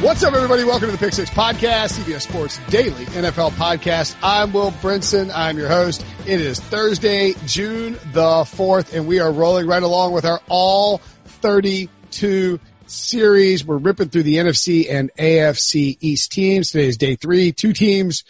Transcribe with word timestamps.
What's 0.00 0.22
up, 0.22 0.32
everybody? 0.32 0.64
Welcome 0.64 0.88
to 0.88 0.92
the 0.92 0.98
Pick 0.98 1.12
Six 1.12 1.28
Podcast, 1.28 1.98
CBS 1.98 2.22
Sports 2.22 2.58
Daily 2.70 3.04
NFL 3.04 3.50
Podcast. 3.50 4.16
I'm 4.22 4.50
Will 4.50 4.70
Brinson. 4.70 5.30
I'm 5.34 5.58
your 5.58 5.68
host. 5.68 6.06
It 6.26 6.40
is 6.40 6.58
Thursday, 6.58 7.34
June 7.44 7.98
the 8.14 8.44
4th, 8.44 8.94
and 8.96 9.06
we 9.06 9.20
are 9.20 9.30
rolling 9.30 9.66
right 9.66 9.82
along 9.82 10.12
with 10.12 10.24
our 10.24 10.40
all 10.48 11.02
32 11.26 12.58
series. 12.86 13.62
We're 13.62 13.76
ripping 13.76 14.08
through 14.08 14.22
the 14.22 14.36
NFC 14.36 14.90
and 14.90 15.10
AFC 15.18 15.98
East 16.00 16.32
teams. 16.32 16.70
Today 16.70 16.86
is 16.88 16.96
day 16.96 17.16
three, 17.16 17.52
two 17.52 17.74
teams 17.74 18.24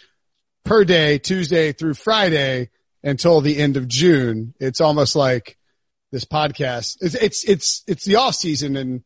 per 0.65 0.83
day, 0.83 1.19
Tuesday 1.19 1.71
through 1.71 1.93
Friday 1.93 2.69
until 3.01 3.39
the 3.39 3.57
end 3.57 3.77
of 3.77 3.87
June. 3.87 4.53
It's 4.59 4.81
almost 4.81 5.15
like 5.15 5.57
this 6.11 6.25
podcast. 6.25 6.97
It's, 6.99 7.15
it's, 7.15 7.43
it's, 7.45 7.83
it's 7.87 8.03
the 8.03 8.17
off 8.17 8.35
season 8.35 8.75
and 8.75 9.03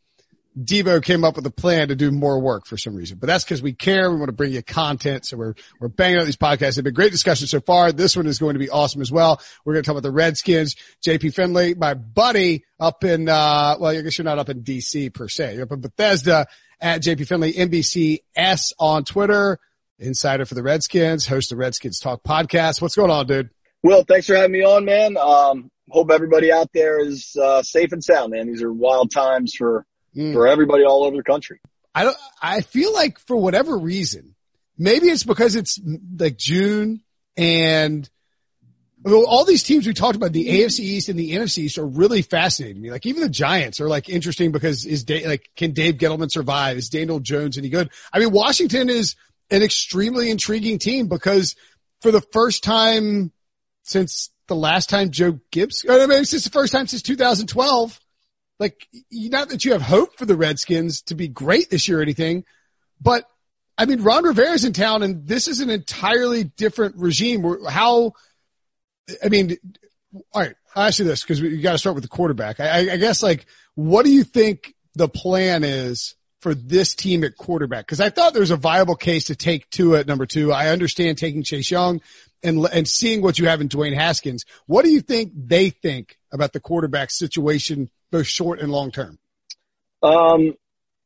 Debo 0.57 1.03
came 1.03 1.25
up 1.25 1.35
with 1.35 1.45
a 1.45 1.51
plan 1.51 1.89
to 1.89 1.95
do 1.95 2.11
more 2.11 2.39
work 2.39 2.65
for 2.65 2.77
some 2.77 2.95
reason, 2.95 3.17
but 3.17 3.27
that's 3.27 3.43
because 3.43 3.61
we 3.61 3.73
care. 3.73 4.09
We 4.09 4.17
want 4.17 4.29
to 4.29 4.33
bring 4.33 4.53
you 4.53 4.63
content. 4.63 5.25
So 5.25 5.35
we're, 5.35 5.53
we're 5.81 5.89
banging 5.89 6.19
out 6.19 6.25
these 6.25 6.37
podcasts. 6.37 6.75
They've 6.75 6.83
been 6.83 6.93
great 6.93 7.11
discussions 7.11 7.51
so 7.51 7.59
far. 7.59 7.91
This 7.91 8.15
one 8.15 8.25
is 8.25 8.39
going 8.39 8.53
to 8.53 8.59
be 8.59 8.69
awesome 8.69 9.01
as 9.01 9.11
well. 9.11 9.41
We're 9.65 9.73
going 9.73 9.83
to 9.83 9.87
talk 9.87 9.93
about 9.93 10.03
the 10.03 10.11
Redskins. 10.11 10.75
JP 11.05 11.33
Finlay, 11.33 11.73
my 11.73 11.93
buddy 11.93 12.63
up 12.79 13.03
in, 13.03 13.27
uh, 13.27 13.75
well, 13.79 13.91
I 13.91 14.01
guess 14.01 14.17
you're 14.17 14.25
not 14.25 14.39
up 14.39 14.47
in 14.47 14.63
DC 14.63 15.13
per 15.13 15.27
se. 15.27 15.55
You're 15.55 15.63
up 15.63 15.73
in 15.73 15.81
Bethesda 15.81 16.47
at 16.79 17.01
JP 17.01 17.27
Finlay, 17.27 17.53
NBCS 17.53 18.73
on 18.79 19.03
Twitter, 19.03 19.59
insider 19.99 20.45
for 20.45 20.55
the 20.55 20.63
Redskins, 20.63 21.25
host 21.27 21.49
the 21.49 21.57
Redskins 21.57 21.99
Talk 21.99 22.23
podcast. 22.23 22.81
What's 22.81 22.95
going 22.95 23.11
on, 23.11 23.27
dude? 23.27 23.49
Will, 23.83 24.03
thanks 24.03 24.27
for 24.27 24.35
having 24.35 24.53
me 24.53 24.63
on, 24.63 24.85
man. 24.85 25.17
Um, 25.17 25.69
hope 25.89 26.11
everybody 26.11 26.51
out 26.51 26.69
there 26.73 26.99
is, 26.99 27.35
uh, 27.41 27.61
safe 27.61 27.91
and 27.91 28.03
sound, 28.03 28.31
man. 28.31 28.47
These 28.47 28.63
are 28.63 28.71
wild 28.71 29.11
times 29.11 29.53
for, 29.53 29.85
mm. 30.15 30.33
for 30.33 30.47
everybody 30.47 30.83
all 30.83 31.03
over 31.03 31.17
the 31.17 31.23
country. 31.23 31.59
I 31.93 32.03
don't, 32.03 32.17
I 32.41 32.61
feel 32.61 32.93
like 32.93 33.19
for 33.19 33.37
whatever 33.37 33.77
reason, 33.77 34.35
maybe 34.77 35.07
it's 35.07 35.23
because 35.23 35.55
it's 35.55 35.79
like 36.17 36.37
June 36.37 37.01
and 37.37 38.09
all 39.05 39.45
these 39.45 39.63
teams 39.63 39.85
we 39.85 39.93
talked 39.93 40.15
about, 40.15 40.33
the 40.33 40.47
AFC 40.47 40.79
East 40.79 41.09
and 41.09 41.19
the 41.19 41.31
NFC 41.31 41.59
East 41.59 41.77
are 41.77 41.85
really 41.85 42.21
fascinating 42.23 42.81
me. 42.81 42.91
Like 42.91 43.05
even 43.05 43.21
the 43.21 43.29
Giants 43.29 43.79
are 43.79 43.87
like 43.87 44.09
interesting 44.09 44.51
because 44.51 44.85
is 44.85 45.03
Dave, 45.03 45.27
like, 45.27 45.49
can 45.55 45.73
Dave 45.73 45.95
Gettleman 45.95 46.31
survive? 46.31 46.77
Is 46.77 46.89
Daniel 46.89 47.19
Jones 47.19 47.57
any 47.57 47.69
good? 47.69 47.89
I 48.11 48.19
mean, 48.19 48.31
Washington 48.31 48.89
is 48.89 49.15
an 49.51 49.61
extremely 49.61 50.31
intriguing 50.31 50.79
team 50.79 51.07
because 51.07 51.55
for 52.01 52.11
the 52.11 52.21
first 52.21 52.63
time 52.63 53.31
since 53.83 54.31
the 54.47 54.55
last 54.55 54.89
time 54.89 55.11
Joe 55.11 55.39
Gibbs, 55.51 55.85
I 55.87 56.07
mean, 56.07 56.25
since 56.25 56.43
the 56.43 56.49
first 56.49 56.73
time 56.73 56.87
since 56.87 57.03
2012, 57.03 57.99
like, 58.59 58.87
not 59.11 59.49
that 59.49 59.65
you 59.65 59.73
have 59.73 59.81
hope 59.81 60.17
for 60.17 60.25
the 60.25 60.35
Redskins 60.35 61.01
to 61.03 61.15
be 61.15 61.27
great 61.27 61.69
this 61.69 61.87
year 61.87 61.99
or 61.99 62.01
anything, 62.01 62.45
but 63.01 63.25
I 63.77 63.85
mean, 63.85 64.01
Ron 64.01 64.23
Rivera's 64.23 64.63
in 64.63 64.73
town 64.73 65.03
and 65.03 65.27
this 65.27 65.47
is 65.47 65.59
an 65.59 65.69
entirely 65.69 66.45
different 66.45 66.95
regime. 66.95 67.43
How, 67.67 68.13
I 69.23 69.29
mean, 69.29 69.57
all 70.31 70.41
right, 70.41 70.55
I'll 70.75 70.87
ask 70.87 70.99
you 70.99 71.05
this 71.05 71.23
because 71.23 71.41
you 71.41 71.61
got 71.61 71.73
to 71.73 71.77
start 71.77 71.95
with 71.95 72.03
the 72.03 72.09
quarterback. 72.09 72.59
I, 72.59 72.93
I 72.93 72.97
guess 72.97 73.21
like, 73.21 73.45
what 73.75 74.05
do 74.05 74.11
you 74.11 74.23
think 74.23 74.73
the 74.93 75.09
plan 75.09 75.65
is 75.65 76.15
for 76.39 76.55
this 76.55 76.95
team 76.95 77.25
at 77.25 77.35
quarterback? 77.35 77.85
Cause 77.87 77.99
I 77.99 78.09
thought 78.09 78.31
there 78.31 78.39
was 78.39 78.51
a 78.51 78.55
viable 78.55 78.95
case 78.95 79.25
to 79.25 79.35
take 79.35 79.69
Tua 79.69 79.99
at 79.99 80.07
number 80.07 80.25
two. 80.25 80.53
I 80.53 80.69
understand 80.69 81.17
taking 81.17 81.43
Chase 81.43 81.69
Young 81.69 81.99
and, 82.45 82.65
and 82.71 82.87
seeing 82.87 83.21
what 83.21 83.39
you 83.39 83.47
have 83.47 83.61
in 83.61 83.69
Dwayne 83.69 83.95
Haskins. 83.95 84.45
What 84.67 84.85
do 84.85 84.91
you 84.91 85.01
think 85.01 85.31
they 85.35 85.69
think 85.69 86.17
about 86.31 86.53
the 86.53 86.59
quarterback 86.59 87.11
situation 87.11 87.89
both 88.11 88.27
short 88.27 88.59
and 88.59 88.71
long 88.71 88.91
term? 88.91 89.19
Um, 90.03 90.53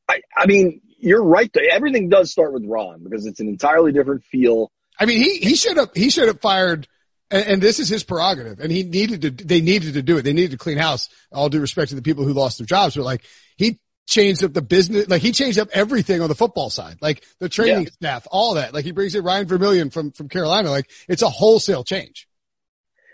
I, 0.08 0.22
I 0.36 0.46
mean, 0.46 0.82
you're 1.00 1.24
right. 1.24 1.50
Everything 1.72 2.10
does 2.10 2.32
start 2.32 2.54
with 2.54 2.66
Ron 2.66 3.04
because 3.04 3.26
it's 3.26 3.40
an 3.40 3.48
entirely 3.48 3.92
different 3.92 4.24
feel. 4.26 4.72
I 5.00 5.06
mean, 5.06 5.22
he, 5.22 5.38
he 5.38 5.56
should 5.56 5.78
have, 5.78 5.90
he 5.96 6.10
should 6.10 6.28
have 6.28 6.42
fired, 6.42 6.88
and, 7.32 7.46
and, 7.46 7.62
this 7.62 7.80
is 7.80 7.88
his 7.88 8.04
prerogative 8.04 8.60
and 8.60 8.72
he 8.72 8.84
needed 8.84 9.22
to, 9.22 9.30
they 9.32 9.62
needed 9.62 9.94
to 9.94 10.02
do 10.02 10.18
it. 10.18 10.24
They 10.24 10.34
needed 10.34 10.52
to 10.52 10.58
clean 10.58 10.78
house. 10.78 11.08
All 11.32 11.48
due 11.48 11.62
respect 11.62 11.90
to 11.90 11.96
the 11.96 12.02
people 12.02 12.26
who 12.26 12.34
lost 12.34 12.58
their 12.58 12.68
jobs, 12.68 12.96
but 12.96 13.06
like 13.06 13.24
he 13.56 13.80
changed 14.10 14.44
up 14.44 14.54
the 14.54 14.62
business, 14.62 15.08
like 15.08 15.22
he 15.22 15.32
changed 15.32 15.60
up 15.60 15.70
everything 15.72 16.22
on 16.22 16.28
the 16.28 16.36
football 16.36 16.70
side, 16.70 16.98
like 17.02 17.24
the 17.40 17.48
training 17.48 17.84
yeah. 17.84 17.92
staff, 17.92 18.28
all 18.32 18.56
that. 18.56 18.74
Like 18.74 18.84
he 18.84 18.92
brings 18.92 19.16
in 19.16 19.24
Ryan 19.24 19.48
Vermillion 19.48 19.90
from, 19.90 20.12
from 20.12 20.28
Carolina. 20.28 20.70
Like 20.70 20.90
it's 21.08 21.22
a 21.22 21.30
wholesale 21.30 21.84
change. 21.84 22.28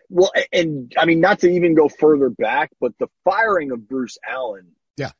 Well, 0.10 0.32
and 0.54 0.94
I 0.98 1.06
mean, 1.06 1.20
not 1.20 1.40
to 1.40 1.50
even 1.50 1.76
go 1.76 1.90
further 1.90 2.30
back, 2.30 2.72
but 2.80 2.94
the 3.00 3.08
firing 3.24 3.72
of 3.72 3.88
Bruce 3.88 4.18
Allen. 4.28 4.72
Yeah. 4.98 5.12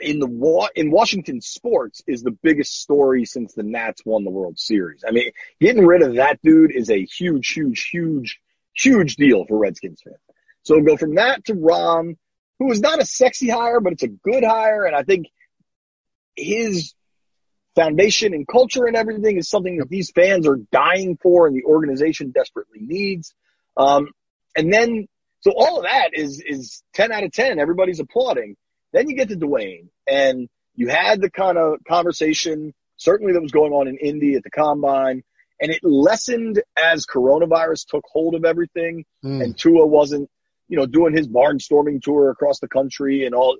In 0.00 0.20
the 0.20 0.70
in 0.76 0.90
Washington 0.90 1.40
sports 1.40 2.02
is 2.06 2.22
the 2.22 2.30
biggest 2.30 2.80
story 2.80 3.24
since 3.24 3.54
the 3.54 3.64
Nats 3.64 4.02
won 4.04 4.24
the 4.24 4.30
World 4.30 4.58
Series. 4.58 5.04
I 5.06 5.10
mean, 5.10 5.32
getting 5.60 5.84
rid 5.84 6.02
of 6.02 6.16
that 6.16 6.40
dude 6.42 6.74
is 6.74 6.90
a 6.90 7.04
huge, 7.04 7.52
huge, 7.52 7.88
huge, 7.92 8.40
huge 8.72 9.16
deal 9.16 9.44
for 9.46 9.58
Redskins 9.58 10.00
fans. 10.02 10.16
So 10.62 10.80
go 10.80 10.96
from 10.96 11.16
that 11.16 11.44
to 11.46 11.54
Ron, 11.54 12.16
who 12.60 12.70
is 12.70 12.80
not 12.80 13.00
a 13.00 13.04
sexy 13.04 13.48
hire, 13.48 13.80
but 13.80 13.94
it's 13.94 14.04
a 14.04 14.08
good 14.08 14.44
hire, 14.44 14.84
and 14.84 14.94
I 14.94 15.02
think 15.02 15.26
his 16.36 16.94
foundation 17.74 18.34
and 18.34 18.46
culture 18.46 18.84
and 18.84 18.96
everything 18.96 19.36
is 19.36 19.48
something 19.48 19.78
that 19.78 19.88
these 19.88 20.10
fans 20.10 20.46
are 20.46 20.58
dying 20.70 21.18
for 21.20 21.46
and 21.46 21.56
the 21.56 21.64
organization 21.64 22.30
desperately 22.30 22.80
needs. 22.80 23.34
Um, 23.76 24.08
and 24.56 24.72
then, 24.72 25.06
so 25.40 25.52
all 25.56 25.78
of 25.78 25.84
that 25.84 26.10
is, 26.12 26.42
is 26.44 26.82
10 26.94 27.12
out 27.12 27.24
of 27.24 27.32
10. 27.32 27.58
Everybody's 27.58 28.00
applauding. 28.00 28.56
Then 28.92 29.08
you 29.08 29.16
get 29.16 29.28
to 29.28 29.36
Dwayne 29.36 29.88
and 30.06 30.48
you 30.74 30.88
had 30.88 31.20
the 31.20 31.30
kind 31.30 31.56
of 31.56 31.78
conversation, 31.86 32.74
certainly 32.96 33.32
that 33.32 33.42
was 33.42 33.52
going 33.52 33.72
on 33.72 33.88
in 33.88 33.96
Indy 33.96 34.34
at 34.34 34.42
the 34.42 34.50
combine 34.50 35.22
and 35.60 35.70
it 35.70 35.80
lessened 35.82 36.62
as 36.76 37.06
coronavirus 37.06 37.86
took 37.86 38.04
hold 38.10 38.34
of 38.34 38.44
everything 38.44 39.04
mm. 39.24 39.42
and 39.42 39.56
Tua 39.56 39.86
wasn't, 39.86 40.28
you 40.70 40.76
know, 40.76 40.86
doing 40.86 41.14
his 41.14 41.28
barnstorming 41.28 42.00
tour 42.00 42.30
across 42.30 42.60
the 42.60 42.68
country 42.68 43.26
and 43.26 43.34
all. 43.34 43.58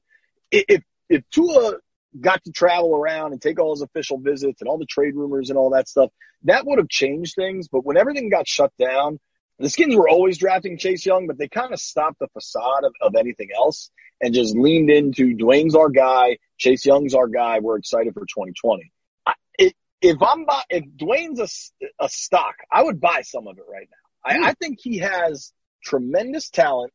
If, 0.50 0.82
if 1.08 1.28
Tua 1.30 1.74
got 2.18 2.42
to 2.44 2.52
travel 2.52 2.94
around 2.94 3.32
and 3.32 3.42
take 3.42 3.58
all 3.58 3.72
his 3.72 3.82
official 3.82 4.18
visits 4.18 4.62
and 4.62 4.68
all 4.68 4.78
the 4.78 4.86
trade 4.86 5.16
rumors 5.16 5.50
and 5.50 5.58
all 5.58 5.70
that 5.70 5.88
stuff, 5.88 6.10
that 6.44 6.64
would 6.64 6.78
have 6.78 6.88
changed 6.88 7.34
things. 7.34 7.66
But 7.66 7.84
when 7.84 7.96
everything 7.96 8.30
got 8.30 8.46
shut 8.46 8.72
down, 8.78 9.18
the 9.58 9.68
Skins 9.68 9.96
were 9.96 10.08
always 10.08 10.38
drafting 10.38 10.78
Chase 10.78 11.04
Young, 11.04 11.26
but 11.26 11.36
they 11.36 11.48
kind 11.48 11.72
of 11.72 11.80
stopped 11.80 12.20
the 12.20 12.28
facade 12.28 12.84
of, 12.84 12.92
of 13.02 13.16
anything 13.16 13.48
else 13.54 13.90
and 14.20 14.32
just 14.32 14.56
leaned 14.56 14.88
into 14.88 15.36
Dwayne's 15.36 15.74
our 15.74 15.90
guy, 15.90 16.38
Chase 16.58 16.86
Young's 16.86 17.14
our 17.14 17.26
guy. 17.26 17.58
We're 17.58 17.78
excited 17.78 18.14
for 18.14 18.20
2020. 18.20 18.92
I, 19.26 19.32
it, 19.58 19.74
if 20.00 20.22
I'm 20.22 20.44
buy, 20.44 20.62
if 20.70 20.84
Dwayne's 20.96 21.40
a, 21.40 22.04
a 22.04 22.08
stock, 22.08 22.54
I 22.72 22.84
would 22.84 23.00
buy 23.00 23.22
some 23.22 23.48
of 23.48 23.58
it 23.58 23.64
right 23.68 23.88
now. 23.90 24.30
I, 24.30 24.36
hmm. 24.36 24.44
I 24.44 24.54
think 24.54 24.78
he 24.80 24.98
has 24.98 25.52
tremendous 25.82 26.50
talent 26.50 26.92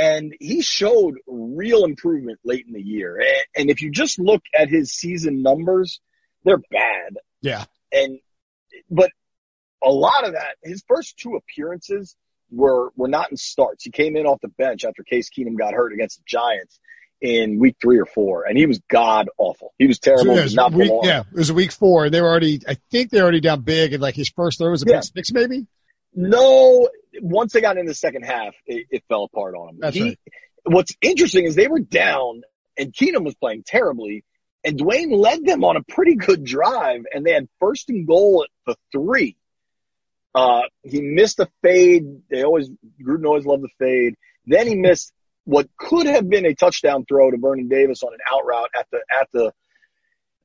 And 0.00 0.34
he 0.38 0.62
showed 0.62 1.16
real 1.26 1.84
improvement 1.84 2.38
late 2.44 2.66
in 2.66 2.72
the 2.72 2.82
year. 2.82 3.20
And 3.56 3.70
if 3.70 3.82
you 3.82 3.90
just 3.90 4.18
look 4.18 4.42
at 4.58 4.68
his 4.68 4.92
season 4.92 5.42
numbers, 5.42 6.00
they're 6.44 6.62
bad. 6.70 7.16
Yeah. 7.40 7.64
And, 7.92 8.18
but 8.90 9.10
a 9.82 9.90
lot 9.90 10.26
of 10.26 10.34
that, 10.34 10.56
his 10.62 10.84
first 10.86 11.16
two 11.16 11.36
appearances 11.36 12.16
were, 12.50 12.90
were 12.96 13.08
not 13.08 13.30
in 13.30 13.36
starts. 13.36 13.84
He 13.84 13.90
came 13.90 14.16
in 14.16 14.26
off 14.26 14.40
the 14.40 14.48
bench 14.48 14.84
after 14.84 15.02
Case 15.02 15.30
Keenum 15.30 15.58
got 15.58 15.74
hurt 15.74 15.92
against 15.92 16.18
the 16.18 16.24
Giants 16.26 16.78
in 17.20 17.58
week 17.58 17.76
three 17.80 17.98
or 17.98 18.06
four, 18.06 18.44
and 18.44 18.56
he 18.56 18.66
was 18.66 18.80
god 18.88 19.28
awful. 19.38 19.74
He 19.78 19.86
was 19.86 19.98
terrible. 19.98 20.36
So, 20.36 20.44
yeah, 20.48 20.68
week, 20.68 20.92
yeah, 21.02 21.20
it 21.20 21.36
was 21.36 21.50
a 21.50 21.54
week 21.54 21.72
four, 21.72 22.10
they 22.10 22.20
were 22.20 22.28
already. 22.28 22.60
I 22.66 22.76
think 22.90 23.10
they're 23.10 23.22
already 23.22 23.40
down 23.40 23.62
big, 23.62 23.92
and 23.92 24.02
like 24.02 24.14
his 24.14 24.28
first 24.28 24.58
throw 24.58 24.70
was 24.70 24.84
a 24.84 24.86
yeah. 24.88 25.00
six, 25.00 25.32
maybe. 25.32 25.66
No, 26.20 26.88
once 27.20 27.52
they 27.52 27.60
got 27.60 27.78
in 27.78 27.86
the 27.86 27.94
second 27.94 28.24
half, 28.24 28.52
it, 28.66 28.86
it 28.90 29.04
fell 29.08 29.22
apart 29.22 29.54
on 29.54 29.68
him. 29.68 29.76
That's 29.78 29.94
he, 29.94 30.02
right. 30.02 30.18
What's 30.64 30.92
interesting 31.00 31.44
is 31.44 31.54
they 31.54 31.68
were 31.68 31.78
down, 31.78 32.42
and 32.76 32.92
Keenum 32.92 33.24
was 33.24 33.36
playing 33.36 33.62
terribly, 33.64 34.24
and 34.64 34.76
Dwayne 34.76 35.16
led 35.16 35.44
them 35.44 35.62
on 35.62 35.76
a 35.76 35.82
pretty 35.84 36.16
good 36.16 36.42
drive, 36.42 37.02
and 37.14 37.24
they 37.24 37.30
had 37.30 37.48
first 37.60 37.88
and 37.88 38.04
goal 38.04 38.44
at 38.44 38.50
the 38.66 38.76
three. 38.90 39.36
Uh, 40.34 40.62
he 40.82 41.02
missed 41.02 41.38
a 41.38 41.48
fade. 41.62 42.22
They 42.28 42.42
always 42.42 42.68
Gruden 43.00 43.24
always 43.24 43.46
loved 43.46 43.62
the 43.62 43.70
fade. 43.78 44.16
Then 44.44 44.66
he 44.66 44.74
missed 44.74 45.12
what 45.44 45.68
could 45.78 46.06
have 46.06 46.28
been 46.28 46.46
a 46.46 46.54
touchdown 46.54 47.04
throw 47.08 47.30
to 47.30 47.36
Vernon 47.36 47.68
Davis 47.68 48.02
on 48.02 48.12
an 48.12 48.18
out 48.28 48.44
route 48.44 48.70
at 48.76 48.88
the 48.90 48.98
at 49.08 49.28
the 49.32 49.52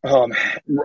um, 0.07 0.33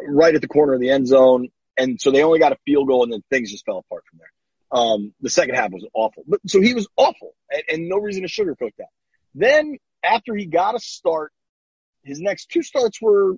right 0.09 0.35
at 0.35 0.41
the 0.41 0.49
corner 0.49 0.73
of 0.73 0.81
the 0.81 0.91
end 0.91 1.09
zone, 1.09 1.49
and 1.77 2.01
so 2.01 2.11
they 2.11 2.23
only 2.23 2.39
got 2.39 2.53
a 2.53 2.59
field 2.65 2.89
goal, 2.89 3.03
and 3.03 3.13
then 3.13 3.23
things 3.29 3.51
just 3.51 3.67
fell 3.67 3.79
apart 3.79 4.05
from 4.09 4.19
there. 4.19 4.33
Um, 4.71 5.15
the 5.21 5.31
second 5.31 5.55
half 5.55 5.73
was 5.73 5.87
awful, 5.95 6.25
but 6.27 6.41
so 6.47 6.61
he 6.61 6.75
was 6.75 6.87
awful, 6.97 7.35
and, 7.51 7.63
and 7.71 7.89
no 7.89 7.97
reason 7.97 8.23
to 8.23 8.29
sugarcoat 8.29 8.73
that. 8.79 8.89
Then 9.35 9.79
after 10.05 10.35
he 10.35 10.47
got 10.47 10.75
a 10.75 10.79
start, 10.79 11.33
his 12.03 12.21
next 12.21 12.51
two 12.51 12.63
starts 12.63 13.01
were 13.01 13.37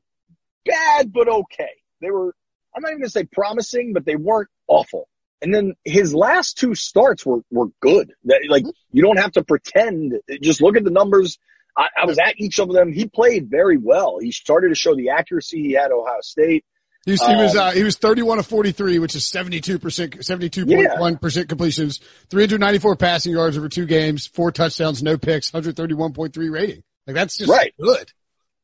bad 0.67 1.13
but 1.13 1.29
okay. 1.29 1.71
They 2.01 2.11
were 2.11 2.35
I'm 2.75 2.83
not 2.83 2.91
even 2.91 3.01
gonna 3.01 3.11
say 3.11 3.25
promising, 3.25 3.93
but 3.93 4.05
they 4.05 4.17
weren't 4.17 4.49
awful. 4.67 5.09
And 5.43 5.55
then 5.55 5.75
his 5.85 6.15
last 6.15 6.59
two 6.59 6.75
starts 6.75 7.25
were, 7.25 7.41
were 7.51 7.69
good. 7.81 8.13
That, 8.25 8.41
like, 8.49 8.65
you 8.93 9.03
don't 9.03 9.19
have 9.19 9.33
to 9.33 9.43
pretend. 9.43 10.15
Just 10.43 10.61
look 10.61 10.77
at 10.77 10.85
the 10.85 10.91
numbers. 10.91 11.39
I, 11.77 11.89
I 11.97 12.07
was 12.07 12.19
at 12.19 12.39
each 12.39 12.59
of 12.59 12.71
them. 12.73 12.93
He 12.93 13.09
played 13.09 13.49
very 13.49 13.79
well. 13.79 14.19
He 14.19 14.33
started 14.33 14.69
to 14.69 14.75
show 14.75 14.95
the 14.95 15.11
accuracy 15.11 15.63
he 15.63 15.73
had 15.73 15.93
Ohio 15.93 16.21
State. 16.21 16.65
He 17.07 17.13
was, 17.13 17.27
he 17.27 17.35
was, 17.35 17.57
um, 17.57 17.69
uh, 17.69 17.71
he 17.73 17.83
was 17.83 17.97
31 17.97 18.41
of 18.41 18.47
43, 18.47 18.99
which 18.99 19.15
is 19.15 19.25
72%, 19.25 19.79
72.1% 19.79 21.37
yeah. 21.37 21.45
completions, 21.45 21.99
394 22.29 22.97
passing 22.97 23.33
yards 23.33 23.57
over 23.57 23.71
two 23.71 23.87
games, 23.87 24.27
four 24.27 24.53
touchdowns, 24.53 25.03
no 25.03 25.17
picks, 25.17 25.51
131.3 25.51 26.53
rating. 26.53 26.83
Like 27.07 27.15
that's 27.15 27.39
just 27.39 27.51
right. 27.51 27.73
good. 27.81 28.13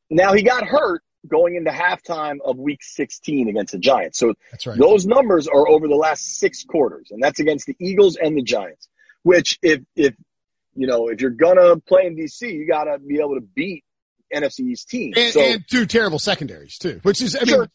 Now 0.09 0.33
he 0.33 0.43
got 0.43 0.63
hurt 0.65 1.01
going 1.27 1.55
into 1.55 1.71
halftime 1.71 2.37
of 2.45 2.57
week 2.57 2.83
16 2.83 3.49
against 3.49 3.73
the 3.73 3.79
Giants. 3.79 4.19
So 4.19 4.35
right. 4.65 4.77
those 4.77 5.05
numbers 5.05 5.47
are 5.47 5.67
over 5.67 5.87
the 5.87 5.95
last 5.95 6.37
six 6.37 6.63
quarters, 6.63 7.09
and 7.11 7.21
that's 7.21 7.39
against 7.39 7.65
the 7.65 7.75
Eagles 7.79 8.17
and 8.17 8.37
the 8.37 8.43
Giants, 8.43 8.87
which 9.23 9.57
if, 9.61 9.81
if, 9.95 10.15
you 10.75 10.85
know, 10.85 11.09
if 11.09 11.21
you're 11.21 11.31
gonna 11.31 11.77
play 11.77 12.05
in 12.05 12.15
DC, 12.15 12.41
you 12.41 12.67
gotta 12.67 12.99
be 12.99 13.19
able 13.19 13.35
to 13.35 13.41
beat 13.41 13.83
NFC 14.33 14.59
East 14.61 14.89
teams. 14.89 15.17
And, 15.17 15.33
so, 15.33 15.41
and 15.41 15.67
two 15.67 15.85
terrible 15.85 16.19
secondaries 16.19 16.77
too, 16.77 16.99
which 17.01 17.21
is, 17.21 17.35
I 17.35 17.45
sure. 17.45 17.67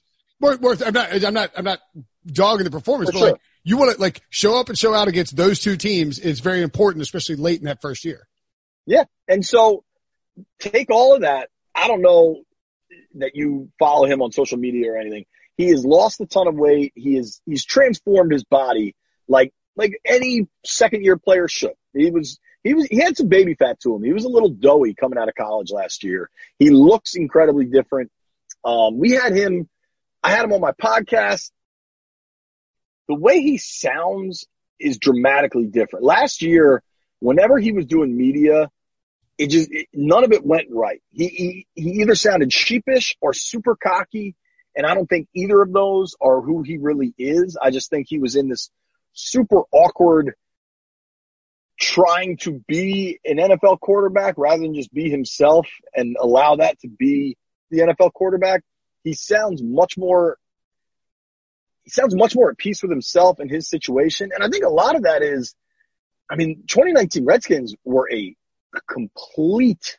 Worth, 0.42 0.60
worth, 0.60 0.82
I'm 0.86 0.92
not, 0.92 1.24
I'm 1.24 1.34
not, 1.34 1.50
I'm 1.56 1.64
not 1.64 1.80
dogging 2.26 2.64
the 2.64 2.70
performance, 2.70 3.10
For 3.10 3.12
but 3.14 3.18
sure. 3.18 3.30
like, 3.32 3.40
you 3.64 3.78
want 3.78 3.94
to 3.94 4.00
like 4.00 4.20
show 4.28 4.58
up 4.58 4.68
and 4.68 4.78
show 4.78 4.92
out 4.92 5.08
against 5.08 5.36
those 5.36 5.60
two 5.60 5.76
teams 5.76 6.18
is 6.18 6.40
very 6.40 6.62
important, 6.62 7.02
especially 7.02 7.36
late 7.36 7.60
in 7.60 7.66
that 7.66 7.80
first 7.80 8.04
year. 8.04 8.28
Yeah. 8.86 9.04
And 9.28 9.44
so 9.44 9.84
take 10.58 10.90
all 10.90 11.14
of 11.14 11.22
that. 11.22 11.48
I 11.74 11.88
don't 11.88 12.02
know 12.02 12.42
that 13.14 13.32
you 13.34 13.70
follow 13.78 14.06
him 14.06 14.20
on 14.22 14.32
social 14.32 14.58
media 14.58 14.92
or 14.92 14.96
anything, 14.96 15.24
he 15.56 15.68
has 15.68 15.84
lost 15.84 16.20
a 16.20 16.26
ton 16.26 16.48
of 16.48 16.54
weight. 16.54 16.92
He 16.94 17.16
is 17.16 17.40
he's 17.46 17.64
transformed 17.64 18.32
his 18.32 18.44
body 18.44 18.94
like 19.28 19.52
like 19.76 19.98
any 20.04 20.48
second 20.64 21.04
year 21.04 21.16
player 21.16 21.48
should. 21.48 21.74
He 21.94 22.10
was 22.10 22.38
he 22.64 22.74
was 22.74 22.86
he 22.86 22.98
had 22.98 23.16
some 23.16 23.28
baby 23.28 23.54
fat 23.54 23.80
to 23.80 23.94
him. 23.94 24.02
He 24.02 24.12
was 24.12 24.24
a 24.24 24.28
little 24.28 24.48
doughy 24.48 24.94
coming 24.94 25.18
out 25.18 25.28
of 25.28 25.34
college 25.34 25.70
last 25.70 26.04
year. 26.04 26.30
He 26.58 26.70
looks 26.70 27.14
incredibly 27.14 27.66
different. 27.66 28.10
Um, 28.64 28.98
we 28.98 29.12
had 29.12 29.34
him. 29.34 29.68
I 30.22 30.30
had 30.30 30.44
him 30.44 30.52
on 30.52 30.60
my 30.60 30.72
podcast. 30.72 31.50
The 33.08 33.14
way 33.14 33.40
he 33.40 33.58
sounds 33.58 34.46
is 34.78 34.98
dramatically 34.98 35.66
different. 35.66 36.04
Last 36.04 36.42
year, 36.42 36.82
whenever 37.20 37.58
he 37.58 37.72
was 37.72 37.86
doing 37.86 38.16
media, 38.16 38.70
it 39.38 39.48
just 39.48 39.68
it, 39.72 39.88
none 39.92 40.24
of 40.24 40.32
it 40.32 40.44
went 40.44 40.68
right. 40.70 41.02
He, 41.10 41.28
he 41.28 41.66
he 41.74 41.90
either 42.02 42.14
sounded 42.14 42.52
sheepish 42.52 43.16
or 43.20 43.32
super 43.32 43.76
cocky, 43.76 44.36
and 44.76 44.86
I 44.86 44.94
don't 44.94 45.08
think 45.08 45.28
either 45.34 45.60
of 45.60 45.72
those 45.72 46.14
are 46.20 46.40
who 46.40 46.62
he 46.62 46.78
really 46.78 47.14
is. 47.18 47.58
I 47.60 47.70
just 47.70 47.90
think 47.90 48.06
he 48.08 48.18
was 48.18 48.36
in 48.36 48.48
this 48.48 48.70
super 49.12 49.62
awkward 49.72 50.34
trying 51.80 52.36
to 52.38 52.62
be 52.68 53.18
an 53.24 53.38
NFL 53.38 53.80
quarterback 53.80 54.34
rather 54.38 54.62
than 54.62 54.74
just 54.74 54.92
be 54.92 55.10
himself 55.10 55.66
and 55.94 56.16
allow 56.20 56.56
that 56.56 56.78
to 56.80 56.88
be 56.88 57.36
the 57.70 57.80
NFL 57.80 58.12
quarterback. 58.12 58.62
He 59.02 59.14
sounds 59.14 59.62
much 59.62 59.96
more 59.96 60.38
he 61.84 61.90
sounds 61.90 62.14
much 62.14 62.36
more 62.36 62.50
at 62.50 62.58
peace 62.58 62.82
with 62.82 62.92
himself 62.92 63.40
and 63.40 63.50
his 63.50 63.68
situation. 63.68 64.30
And 64.32 64.44
I 64.44 64.48
think 64.48 64.64
a 64.64 64.68
lot 64.68 64.94
of 64.94 65.02
that 65.02 65.22
is 65.22 65.54
I 66.30 66.36
mean, 66.36 66.64
2019 66.66 67.26
Redskins 67.26 67.74
were 67.84 68.08
a 68.10 68.34
complete, 68.88 69.98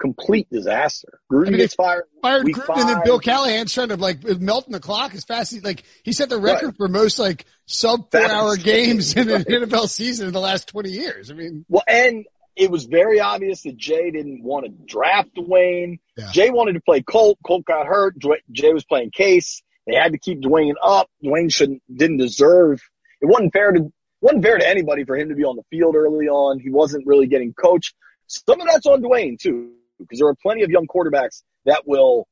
complete 0.00 0.48
disaster. 0.50 1.20
Gruden 1.30 1.48
I 1.48 1.50
mean, 1.50 1.58
gets 1.58 1.74
fired. 1.74 2.04
Fired 2.22 2.46
Gruden 2.46 2.66
five. 2.66 2.78
and 2.78 2.88
then 2.88 3.02
Bill 3.04 3.18
Callahan's 3.18 3.74
trying 3.74 3.88
to 3.88 3.96
like 3.96 4.24
melting 4.24 4.72
the 4.72 4.80
clock 4.80 5.14
as 5.14 5.24
fast 5.24 5.52
as 5.52 5.62
like 5.62 5.84
he 6.02 6.12
set 6.12 6.30
the 6.30 6.38
record 6.38 6.66
right. 6.66 6.76
for 6.76 6.88
most 6.88 7.18
like 7.18 7.44
sub 7.66 8.10
four 8.10 8.24
hour 8.24 8.56
games 8.56 9.14
in 9.16 9.28
an 9.28 9.44
NFL 9.44 9.88
season 9.88 10.28
in 10.28 10.32
the 10.32 10.40
last 10.40 10.68
20 10.68 10.90
years. 10.90 11.30
I 11.30 11.34
mean, 11.34 11.66
well, 11.68 11.84
and 11.86 12.24
it 12.56 12.70
was 12.70 12.86
very 12.86 13.20
obvious 13.20 13.62
that 13.62 13.76
Jay 13.76 14.10
didn't 14.10 14.42
want 14.42 14.64
to 14.64 14.72
draft 14.86 15.28
Dwayne. 15.36 15.98
Yeah. 16.16 16.30
Jay 16.32 16.50
wanted 16.50 16.72
to 16.72 16.80
play 16.80 17.02
Colt. 17.02 17.38
Colt 17.44 17.64
got 17.66 17.86
hurt. 17.86 18.16
Jay 18.50 18.72
was 18.72 18.84
playing 18.84 19.10
Case. 19.10 19.62
They 19.86 19.94
had 19.94 20.12
to 20.12 20.18
keep 20.18 20.40
Dwayne 20.40 20.74
up. 20.82 21.08
Dwayne 21.22 21.52
shouldn't, 21.52 21.82
didn't 21.94 22.16
deserve. 22.16 22.80
It 23.20 23.26
wasn't 23.26 23.52
fair 23.52 23.72
to 23.72 23.92
wasn't 24.22 24.42
fair 24.42 24.58
to 24.58 24.66
anybody 24.66 25.04
for 25.04 25.16
him 25.16 25.28
to 25.28 25.34
be 25.34 25.44
on 25.44 25.56
the 25.56 25.62
field 25.70 25.94
early 25.94 26.26
on. 26.26 26.58
He 26.58 26.70
wasn't 26.70 27.06
really 27.06 27.26
getting 27.26 27.52
coached. 27.52 27.94
Some 28.26 28.60
of 28.60 28.66
that's 28.66 28.86
on 28.86 29.02
Dwayne 29.02 29.38
too, 29.38 29.72
because 29.98 30.18
there 30.18 30.26
are 30.28 30.34
plenty 30.34 30.62
of 30.62 30.70
young 30.70 30.86
quarterbacks 30.86 31.42
that 31.66 31.86
will 31.86 32.26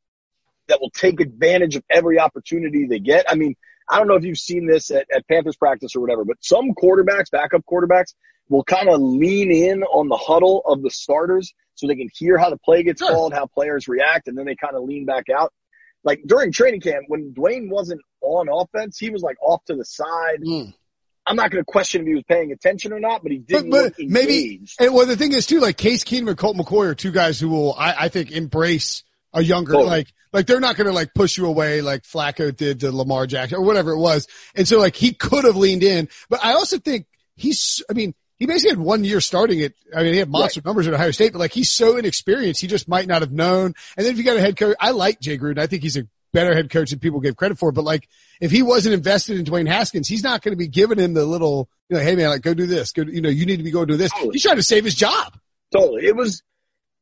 that 0.69 0.81
will 0.81 0.91
take 0.91 1.21
advantage 1.21 1.77
of 1.77 1.85
every 1.91 2.19
opportunity 2.19 2.87
they 2.87 2.99
get. 2.99 3.27
I 3.29 3.35
mean, 3.35 3.55
I 3.89 3.99
don't 3.99 4.09
know 4.09 4.15
if 4.15 4.25
you've 4.25 4.39
seen 4.39 4.67
this 4.67 4.91
at, 4.91 5.07
at 5.15 5.27
Panthers 5.29 5.57
practice 5.57 5.95
or 5.95 6.01
whatever, 6.01 6.25
but 6.25 6.37
some 6.41 6.71
quarterbacks, 6.73 7.31
backup 7.31 7.63
quarterbacks, 7.71 8.15
will 8.49 8.65
kind 8.65 8.89
of 8.89 9.01
lean 9.01 9.51
in 9.51 9.83
on 9.83 10.09
the 10.09 10.17
huddle 10.17 10.63
of 10.67 10.83
the 10.83 10.91
starters 10.91 11.53
so 11.75 11.87
they 11.87 11.97
can 11.97 12.09
hear 12.15 12.39
how 12.39 12.51
the 12.51 12.59
play 12.59 12.83
gets 12.83 13.01
sure. 13.01 13.11
called, 13.11 13.33
how 13.33 13.47
players 13.47 13.89
react, 13.89 14.29
and 14.29 14.37
then 14.39 14.47
they 14.47 14.57
kind 14.57 14.77
of 14.77 14.85
lean 14.85 15.05
back 15.05 15.27
out. 15.35 15.53
Like 16.03 16.21
during 16.27 16.53
training 16.53 16.81
camp, 16.81 17.05
when 17.09 17.33
Dwayne 17.33 17.71
wasn't 17.71 18.03
on 18.21 18.49
offense, 18.51 18.99
he 18.99 19.11
was 19.11 19.23
like 19.23 19.37
off 19.43 19.65
to 19.67 19.75
the 19.75 19.85
side. 19.85 20.43
Mm. 20.43 20.75
I'm 21.27 21.37
not 21.37 21.51
going 21.51 21.63
to 21.63 21.65
question 21.65 22.03
if 22.03 22.07
he 22.07 22.15
was 22.15 22.25
paying 22.29 22.53
attention 22.53 22.93
or 22.93 23.01
not, 23.01 23.23
but 23.23 23.33
he 23.33 23.39
didn't 23.39 23.71
but, 23.71 23.95
but 23.97 24.07
maybe. 24.07 24.61
And 24.79 24.93
well, 24.93 25.07
the 25.07 25.17
thing 25.17 25.33
is 25.33 25.47
too, 25.47 25.61
like 25.61 25.79
Case 25.79 26.05
Keenum 26.05 26.29
and 26.29 26.39
Colt 26.39 26.57
McCoy 26.57 26.87
are 26.87 26.95
two 26.95 27.13
guys 27.13 27.41
who 27.41 27.49
will, 27.49 27.75
I, 27.75 27.95
I 28.01 28.09
think, 28.09 28.31
embrace 28.31 29.03
a 29.35 29.43
younger, 29.43 29.73
totally. 29.73 29.91
like, 29.91 30.15
like 30.33 30.47
they're 30.47 30.61
not 30.61 30.77
going 30.77 30.87
to 30.87 30.93
like 30.93 31.13
push 31.13 31.37
you 31.37 31.45
away 31.47 31.83
like 31.83 32.05
Flacco 32.05 32.57
did 32.57 32.81
to 32.81 32.91
Lamar 32.91 33.27
Jackson 33.27 33.59
or 33.59 33.63
whatever 33.63 33.91
it 33.91 33.99
was. 33.99 34.27
And 34.55 34.67
so 34.67 34.79
like 34.79 34.97
he 34.97 35.13
could 35.13 35.45
have 35.45 35.57
leaned 35.57 35.83
in, 35.83 36.09
but 36.31 36.43
I 36.43 36.55
also 36.55 36.79
think 36.79 37.07
he's, 37.37 37.83
I 37.91 37.93
mean, 37.93 38.15
he 38.37 38.47
basically 38.47 38.71
had 38.71 38.79
one 38.79 39.05
year 39.05 39.21
starting 39.21 39.61
it. 39.61 39.75
I 39.95 40.03
mean, 40.03 40.13
he 40.13 40.19
had 40.19 40.29
monster 40.29 40.61
right. 40.61 40.67
numbers 40.67 40.89
at 40.89 40.95
Ohio 40.95 41.11
State, 41.11 41.33
but 41.33 41.39
like 41.39 41.53
he's 41.53 41.71
so 41.71 41.97
inexperienced, 41.97 42.61
he 42.61 42.67
just 42.67 42.89
might 42.89 43.07
not 43.07 43.23
have 43.23 43.33
known. 43.33 43.75
And 43.97 44.07
then 44.07 44.13
if 44.13 44.19
you 44.19 44.25
got 44.25 44.37
a 44.37 44.41
head 44.41 44.57
coach, 44.57 44.77
I 44.81 44.91
like 44.93 45.21
Jay 45.21 45.39
Gruden. 45.39 45.59
I 45.59 45.67
think 45.67 45.83
he's 45.83 45.97
a 45.97 46.07
better 46.33 46.55
head 46.55 46.69
coach 46.69 46.91
than 46.91 46.99
people 46.99 47.21
gave 47.21 47.37
credit 47.37 47.59
for. 47.59 47.71
But 47.71 47.85
like, 47.85 48.09
if 48.41 48.51
he 48.51 48.63
wasn't 48.63 48.95
invested 48.95 49.39
in 49.39 49.45
Dwayne 49.45 49.69
Haskins, 49.69 50.09
he's 50.09 50.25
not 50.25 50.43
going 50.43 50.53
to 50.53 50.57
be 50.57 50.67
giving 50.67 50.99
him 50.99 51.15
the 51.15 51.25
little, 51.25 51.69
you 51.89 51.97
know, 51.97 52.03
hey 52.03 52.17
man, 52.17 52.29
like 52.29 52.43
go 52.43 52.55
do 52.55 52.67
this. 52.67 52.91
Go, 52.91 53.03
you 53.03 53.21
know, 53.21 53.29
you 53.29 53.47
need 53.47 53.59
to 53.59 53.63
be 53.63 53.71
going 53.71 53.87
to 53.87 53.95
do 53.95 53.97
this. 53.97 54.11
Totally. 54.11 54.33
He's 54.33 54.43
trying 54.43 54.57
to 54.57 54.63
save 54.63 54.85
his 54.85 54.97
job. 54.97 55.39
Totally. 55.73 56.07
It 56.07 56.17
was, 56.17 56.43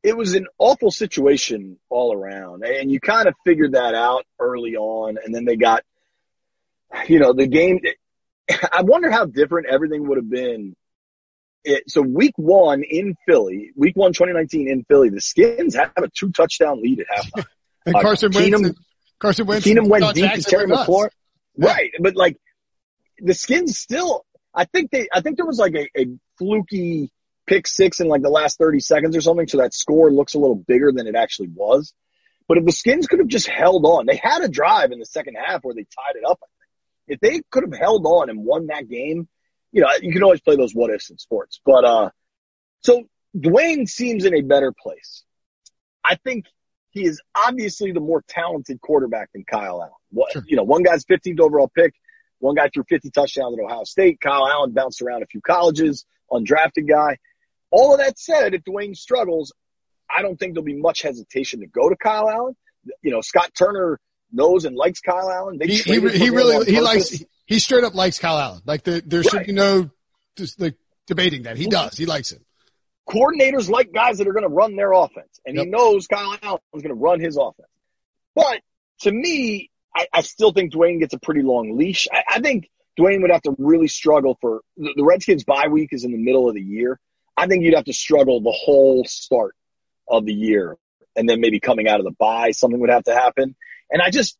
it 0.03 0.17
was 0.17 0.35
an 0.35 0.47
awful 0.59 0.91
situation 0.91 1.77
all 1.89 2.13
around. 2.13 2.63
And 2.65 2.91
you 2.91 2.99
kind 2.99 3.27
of 3.27 3.33
figured 3.45 3.71
that 3.71 3.95
out 3.95 4.25
early 4.37 4.75
on. 4.75 5.17
And 5.23 5.33
then 5.33 5.45
they 5.45 5.55
got, 5.55 5.83
you 7.07 7.19
know, 7.19 7.33
the 7.33 7.47
game. 7.47 7.79
I 8.49 8.81
wonder 8.83 9.09
how 9.09 9.25
different 9.25 9.67
everything 9.67 10.07
would 10.07 10.17
have 10.17 10.29
been. 10.29 10.75
It, 11.63 11.89
so 11.89 12.01
week 12.01 12.33
one 12.35 12.83
in 12.83 13.15
Philly, 13.25 13.71
week 13.77 13.95
one, 13.95 14.11
2019 14.11 14.69
in 14.69 14.83
Philly, 14.83 15.09
the 15.09 15.21
Skins 15.21 15.75
have 15.75 15.93
a 15.95 16.09
two 16.09 16.29
touchdown 16.31 16.81
lead 16.81 16.99
at 16.99 17.07
halftime. 17.07 17.45
and 17.85 17.95
Carson 17.95 18.35
uh, 18.35 18.39
Wentz, 18.39 18.79
Carson 19.17 19.45
Wentz. 19.45 19.65
Keenum 19.65 19.87
went 19.87 20.13
deep 20.13 20.33
to 20.33 20.43
Terry 20.43 20.67
McLaurin. 20.67 21.11
Right. 21.57 21.91
But 22.01 22.17
like 22.17 22.37
the 23.19 23.33
skins 23.33 23.77
still, 23.77 24.25
I 24.53 24.65
think 24.65 24.91
they, 24.91 25.07
I 25.13 25.21
think 25.21 25.37
there 25.37 25.45
was 25.45 25.57
like 25.57 25.75
a, 25.75 25.87
a 25.97 26.07
fluky 26.37 27.11
pick 27.45 27.67
six 27.67 27.99
in 27.99 28.07
like 28.07 28.21
the 28.21 28.29
last 28.29 28.57
30 28.57 28.79
seconds 28.79 29.15
or 29.15 29.21
something. 29.21 29.47
So 29.47 29.57
that 29.57 29.73
score 29.73 30.11
looks 30.11 30.33
a 30.33 30.39
little 30.39 30.55
bigger 30.55 30.91
than 30.91 31.07
it 31.07 31.15
actually 31.15 31.49
was. 31.53 31.93
But 32.47 32.57
if 32.57 32.65
the 32.65 32.71
Skins 32.71 33.07
could 33.07 33.19
have 33.19 33.27
just 33.27 33.47
held 33.47 33.85
on, 33.85 34.05
they 34.05 34.19
had 34.21 34.41
a 34.41 34.49
drive 34.49 34.91
in 34.91 34.99
the 34.99 35.05
second 35.05 35.35
half 35.35 35.63
where 35.63 35.73
they 35.73 35.83
tied 35.83 36.15
it 36.15 36.25
up. 36.27 36.39
I 36.41 36.47
think 36.47 36.69
if 37.07 37.19
they 37.19 37.41
could 37.49 37.63
have 37.63 37.79
held 37.79 38.05
on 38.05 38.29
and 38.29 38.43
won 38.43 38.67
that 38.67 38.89
game, 38.89 39.27
you 39.71 39.81
know, 39.81 39.87
you 40.01 40.13
can 40.13 40.23
always 40.23 40.41
play 40.41 40.55
those 40.55 40.73
what 40.73 40.91
ifs 40.91 41.09
in 41.09 41.17
sports. 41.17 41.59
But 41.65 41.85
uh, 41.85 42.09
so 42.81 43.03
Dwayne 43.35 43.87
seems 43.87 44.25
in 44.25 44.35
a 44.35 44.41
better 44.41 44.71
place. 44.71 45.23
I 46.03 46.15
think 46.15 46.45
he 46.91 47.05
is 47.05 47.21
obviously 47.35 47.91
the 47.91 47.99
more 47.99 48.23
talented 48.27 48.79
quarterback 48.81 49.31
than 49.33 49.45
Kyle 49.45 49.81
Allen. 49.81 49.91
What, 50.11 50.31
sure. 50.33 50.43
You 50.45 50.57
know, 50.57 50.63
one 50.63 50.83
guy's 50.83 51.05
15th 51.05 51.39
overall 51.39 51.71
pick. 51.73 51.93
One 52.39 52.55
guy 52.55 52.69
threw 52.71 52.83
50 52.87 53.09
touchdowns 53.09 53.57
at 53.57 53.63
Ohio 53.63 53.83
State. 53.85 54.19
Kyle 54.19 54.47
Allen 54.47 54.73
bounced 54.73 55.01
around 55.01 55.23
a 55.23 55.25
few 55.25 55.41
colleges, 55.41 56.05
undrafted 56.29 56.87
guy. 56.87 57.17
All 57.73 57.93
of 57.93 57.99
that 58.01 58.19
said, 58.19 58.53
if 58.53 58.63
Dwayne 58.63 58.95
struggles, 58.95 59.51
I 60.07 60.21
don't 60.21 60.37
think 60.37 60.53
there'll 60.53 60.63
be 60.63 60.79
much 60.79 61.01
hesitation 61.01 61.61
to 61.61 61.65
go 61.65 61.89
to 61.89 61.95
Kyle 61.95 62.29
Allen. 62.29 62.55
You 63.01 63.09
know, 63.09 63.21
Scott 63.21 63.49
Turner 63.57 63.99
knows 64.31 64.65
and 64.65 64.75
likes 64.75 64.99
Kyle 64.99 65.31
Allen. 65.31 65.57
They 65.57 65.65
he, 65.65 65.77
he, 65.77 65.93
he 66.09 66.29
really 66.29 66.71
he 66.71 66.79
likes 66.79 67.23
he 67.47 67.57
straight 67.57 67.83
up 67.83 67.95
likes 67.95 68.19
Kyle 68.19 68.37
Allen. 68.37 68.61
Like 68.63 68.83
the, 68.83 69.01
there 69.03 69.23
should 69.23 69.33
right. 69.33 69.47
be 69.47 69.53
no 69.53 69.89
just 70.35 70.61
like 70.61 70.75
debating 71.07 71.43
that. 71.43 71.57
He 71.57 71.65
does. 71.65 71.97
He 71.97 72.05
likes 72.05 72.31
him. 72.31 72.45
Coordinators 73.09 73.69
like 73.69 73.91
guys 73.91 74.19
that 74.19 74.27
are 74.27 74.33
going 74.33 74.47
to 74.47 74.53
run 74.53 74.75
their 74.75 74.91
offense, 74.91 75.39
and 75.43 75.55
yep. 75.55 75.65
he 75.65 75.71
knows 75.71 76.05
Kyle 76.05 76.37
Allen 76.43 76.61
is 76.75 76.83
going 76.83 76.95
to 76.95 77.01
run 77.01 77.19
his 77.19 77.37
offense. 77.37 77.67
But 78.35 78.61
to 79.01 79.11
me, 79.11 79.71
I, 79.95 80.05
I, 80.13 80.21
still 80.21 80.51
think 80.51 80.73
Dwayne 80.73 80.99
gets 80.99 81.13
a 81.15 81.19
pretty 81.19 81.41
long 81.41 81.75
leash. 81.75 82.07
I, 82.11 82.35
I 82.35 82.39
think 82.39 82.69
Dwayne 82.99 83.23
would 83.23 83.31
have 83.31 83.41
to 83.41 83.55
really 83.57 83.87
struggle 83.87 84.37
for 84.39 84.61
the, 84.77 84.93
the 84.95 85.03
Redskins 85.03 85.43
bye 85.43 85.69
week 85.69 85.89
is 85.91 86.03
in 86.03 86.11
the 86.11 86.17
middle 86.17 86.47
of 86.47 86.53
the 86.53 86.61
year. 86.61 86.99
I 87.35 87.47
think 87.47 87.63
you'd 87.63 87.75
have 87.75 87.85
to 87.85 87.93
struggle 87.93 88.41
the 88.41 88.51
whole 88.55 89.05
start 89.05 89.55
of 90.07 90.25
the 90.25 90.33
year. 90.33 90.77
And 91.15 91.29
then 91.29 91.41
maybe 91.41 91.59
coming 91.59 91.87
out 91.87 91.99
of 91.99 92.05
the 92.05 92.11
bye, 92.11 92.51
something 92.51 92.79
would 92.79 92.89
have 92.89 93.03
to 93.03 93.13
happen. 93.13 93.55
And 93.91 94.01
I 94.01 94.09
just, 94.09 94.37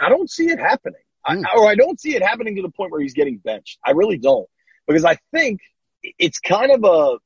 I 0.00 0.08
don't 0.08 0.30
see 0.30 0.46
it 0.46 0.58
happening. 0.58 1.00
I, 1.24 1.36
hmm. 1.36 1.42
or 1.56 1.66
I 1.68 1.74
don't 1.74 1.98
see 1.98 2.14
it 2.14 2.22
happening 2.22 2.56
to 2.56 2.62
the 2.62 2.70
point 2.70 2.92
where 2.92 3.00
he's 3.00 3.14
getting 3.14 3.38
benched. 3.38 3.78
I 3.84 3.92
really 3.92 4.18
don't. 4.18 4.48
Because 4.86 5.04
I 5.04 5.18
think 5.32 5.60
it's 6.18 6.38
kind 6.38 6.70
of 6.70 6.84
a, 6.84 7.18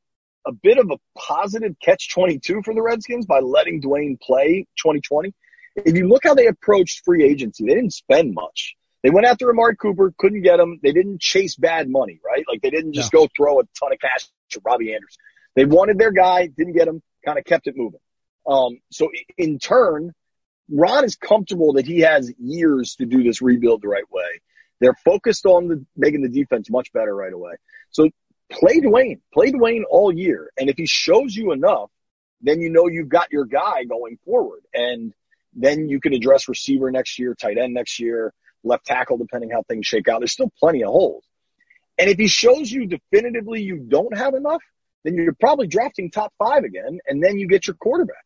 a 0.48 0.52
bit 0.52 0.78
of 0.78 0.90
a 0.90 0.98
positive 1.18 1.74
catch 1.82 2.10
22 2.12 2.62
for 2.64 2.74
the 2.74 2.82
Redskins 2.82 3.26
by 3.26 3.40
letting 3.40 3.82
Dwayne 3.82 4.20
play 4.20 4.66
2020. 4.78 5.34
If 5.76 5.96
you 5.96 6.08
look 6.08 6.22
how 6.24 6.34
they 6.34 6.46
approached 6.46 7.04
free 7.04 7.24
agency, 7.24 7.64
they 7.66 7.74
didn't 7.74 7.92
spend 7.92 8.34
much. 8.34 8.76
They 9.02 9.10
went 9.10 9.26
after 9.26 9.48
Amari 9.48 9.76
Cooper, 9.76 10.12
couldn't 10.18 10.42
get 10.42 10.58
him. 10.58 10.80
They 10.82 10.92
didn't 10.92 11.20
chase 11.20 11.54
bad 11.56 11.88
money, 11.88 12.20
right? 12.24 12.44
Like 12.48 12.62
they 12.62 12.70
didn't 12.70 12.94
just 12.94 13.12
no. 13.12 13.20
go 13.20 13.28
throw 13.36 13.60
a 13.60 13.62
ton 13.78 13.92
of 13.92 14.00
cash 14.00 14.26
to 14.50 14.60
Robbie 14.64 14.92
Anderson. 14.92 15.20
They 15.54 15.64
wanted 15.64 15.98
their 15.98 16.12
guy, 16.12 16.46
didn't 16.46 16.74
get 16.74 16.88
him, 16.88 17.02
kind 17.24 17.38
of 17.38 17.44
kept 17.44 17.66
it 17.66 17.74
moving. 17.76 18.00
Um, 18.46 18.80
so 18.90 19.10
in 19.36 19.58
turn, 19.58 20.12
Ron 20.70 21.04
is 21.04 21.16
comfortable 21.16 21.74
that 21.74 21.86
he 21.86 22.00
has 22.00 22.32
years 22.38 22.96
to 22.96 23.06
do 23.06 23.22
this 23.22 23.40
rebuild 23.40 23.82
the 23.82 23.88
right 23.88 24.10
way. 24.10 24.40
They're 24.80 24.96
focused 25.04 25.46
on 25.46 25.68
the, 25.68 25.84
making 25.96 26.22
the 26.22 26.28
defense 26.28 26.70
much 26.70 26.92
better 26.92 27.14
right 27.14 27.32
away. 27.32 27.54
So 27.90 28.10
play 28.50 28.80
Dwayne, 28.80 29.20
play 29.32 29.52
Dwayne 29.52 29.82
all 29.88 30.12
year. 30.12 30.50
And 30.58 30.68
if 30.68 30.76
he 30.76 30.86
shows 30.86 31.34
you 31.34 31.52
enough, 31.52 31.90
then 32.40 32.60
you 32.60 32.70
know 32.70 32.86
you've 32.86 33.08
got 33.08 33.32
your 33.32 33.44
guy 33.44 33.84
going 33.84 34.18
forward. 34.24 34.60
And 34.72 35.12
then 35.54 35.88
you 35.88 36.00
can 36.00 36.12
address 36.12 36.48
receiver 36.48 36.90
next 36.90 37.18
year, 37.18 37.34
tight 37.34 37.58
end 37.58 37.74
next 37.74 37.98
year, 37.98 38.32
left 38.64 38.86
tackle, 38.86 39.18
depending 39.18 39.50
how 39.50 39.62
things 39.62 39.86
shake 39.86 40.08
out. 40.08 40.20
There's 40.20 40.32
still 40.32 40.52
plenty 40.58 40.82
of 40.82 40.90
holes. 40.90 41.24
And 41.98 42.08
if 42.08 42.18
he 42.18 42.28
shows 42.28 42.70
you 42.70 42.86
definitively 42.86 43.62
you 43.62 43.78
don't 43.78 44.16
have 44.16 44.34
enough, 44.34 44.62
then 45.04 45.14
you're 45.14 45.34
probably 45.34 45.66
drafting 45.66 46.10
top 46.10 46.32
five 46.38 46.64
again, 46.64 47.00
and 47.06 47.22
then 47.22 47.38
you 47.38 47.48
get 47.48 47.66
your 47.66 47.76
quarterback. 47.76 48.24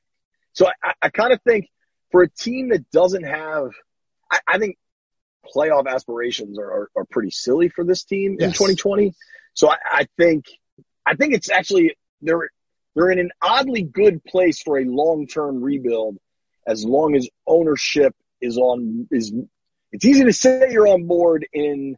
So 0.53 0.69
I, 0.83 0.93
I 1.03 1.09
kind 1.09 1.33
of 1.33 1.41
think 1.43 1.69
for 2.11 2.23
a 2.23 2.29
team 2.29 2.71
that 2.71 2.91
doesn't 2.91 3.25
have, 3.25 3.71
I, 4.31 4.41
I 4.47 4.59
think 4.59 4.77
playoff 5.55 5.87
aspirations 5.87 6.59
are, 6.59 6.71
are, 6.71 6.91
are, 6.97 7.05
pretty 7.05 7.31
silly 7.31 7.69
for 7.69 7.85
this 7.85 8.05
team 8.05 8.37
yes. 8.39 8.49
in 8.49 8.53
2020. 8.53 9.15
So 9.55 9.71
I, 9.71 9.77
I 9.85 10.07
think, 10.17 10.45
I 11.05 11.17
think 11.17 11.35
it's 11.35 11.51
actually, 11.51 11.97
they're, 12.21 12.51
they're 12.95 13.11
in 13.11 13.19
an 13.19 13.31
oddly 13.41 13.83
good 13.83 14.23
place 14.25 14.62
for 14.62 14.79
a 14.79 14.85
long-term 14.85 15.62
rebuild 15.62 16.19
as 16.67 16.85
long 16.85 17.17
as 17.17 17.29
ownership 17.47 18.15
is 18.41 18.57
on, 18.57 19.09
is, 19.11 19.33
it's 19.93 20.05
easy 20.05 20.25
to 20.25 20.33
say 20.33 20.73
you're 20.73 20.89
on 20.89 21.07
board 21.07 21.47
in 21.53 21.97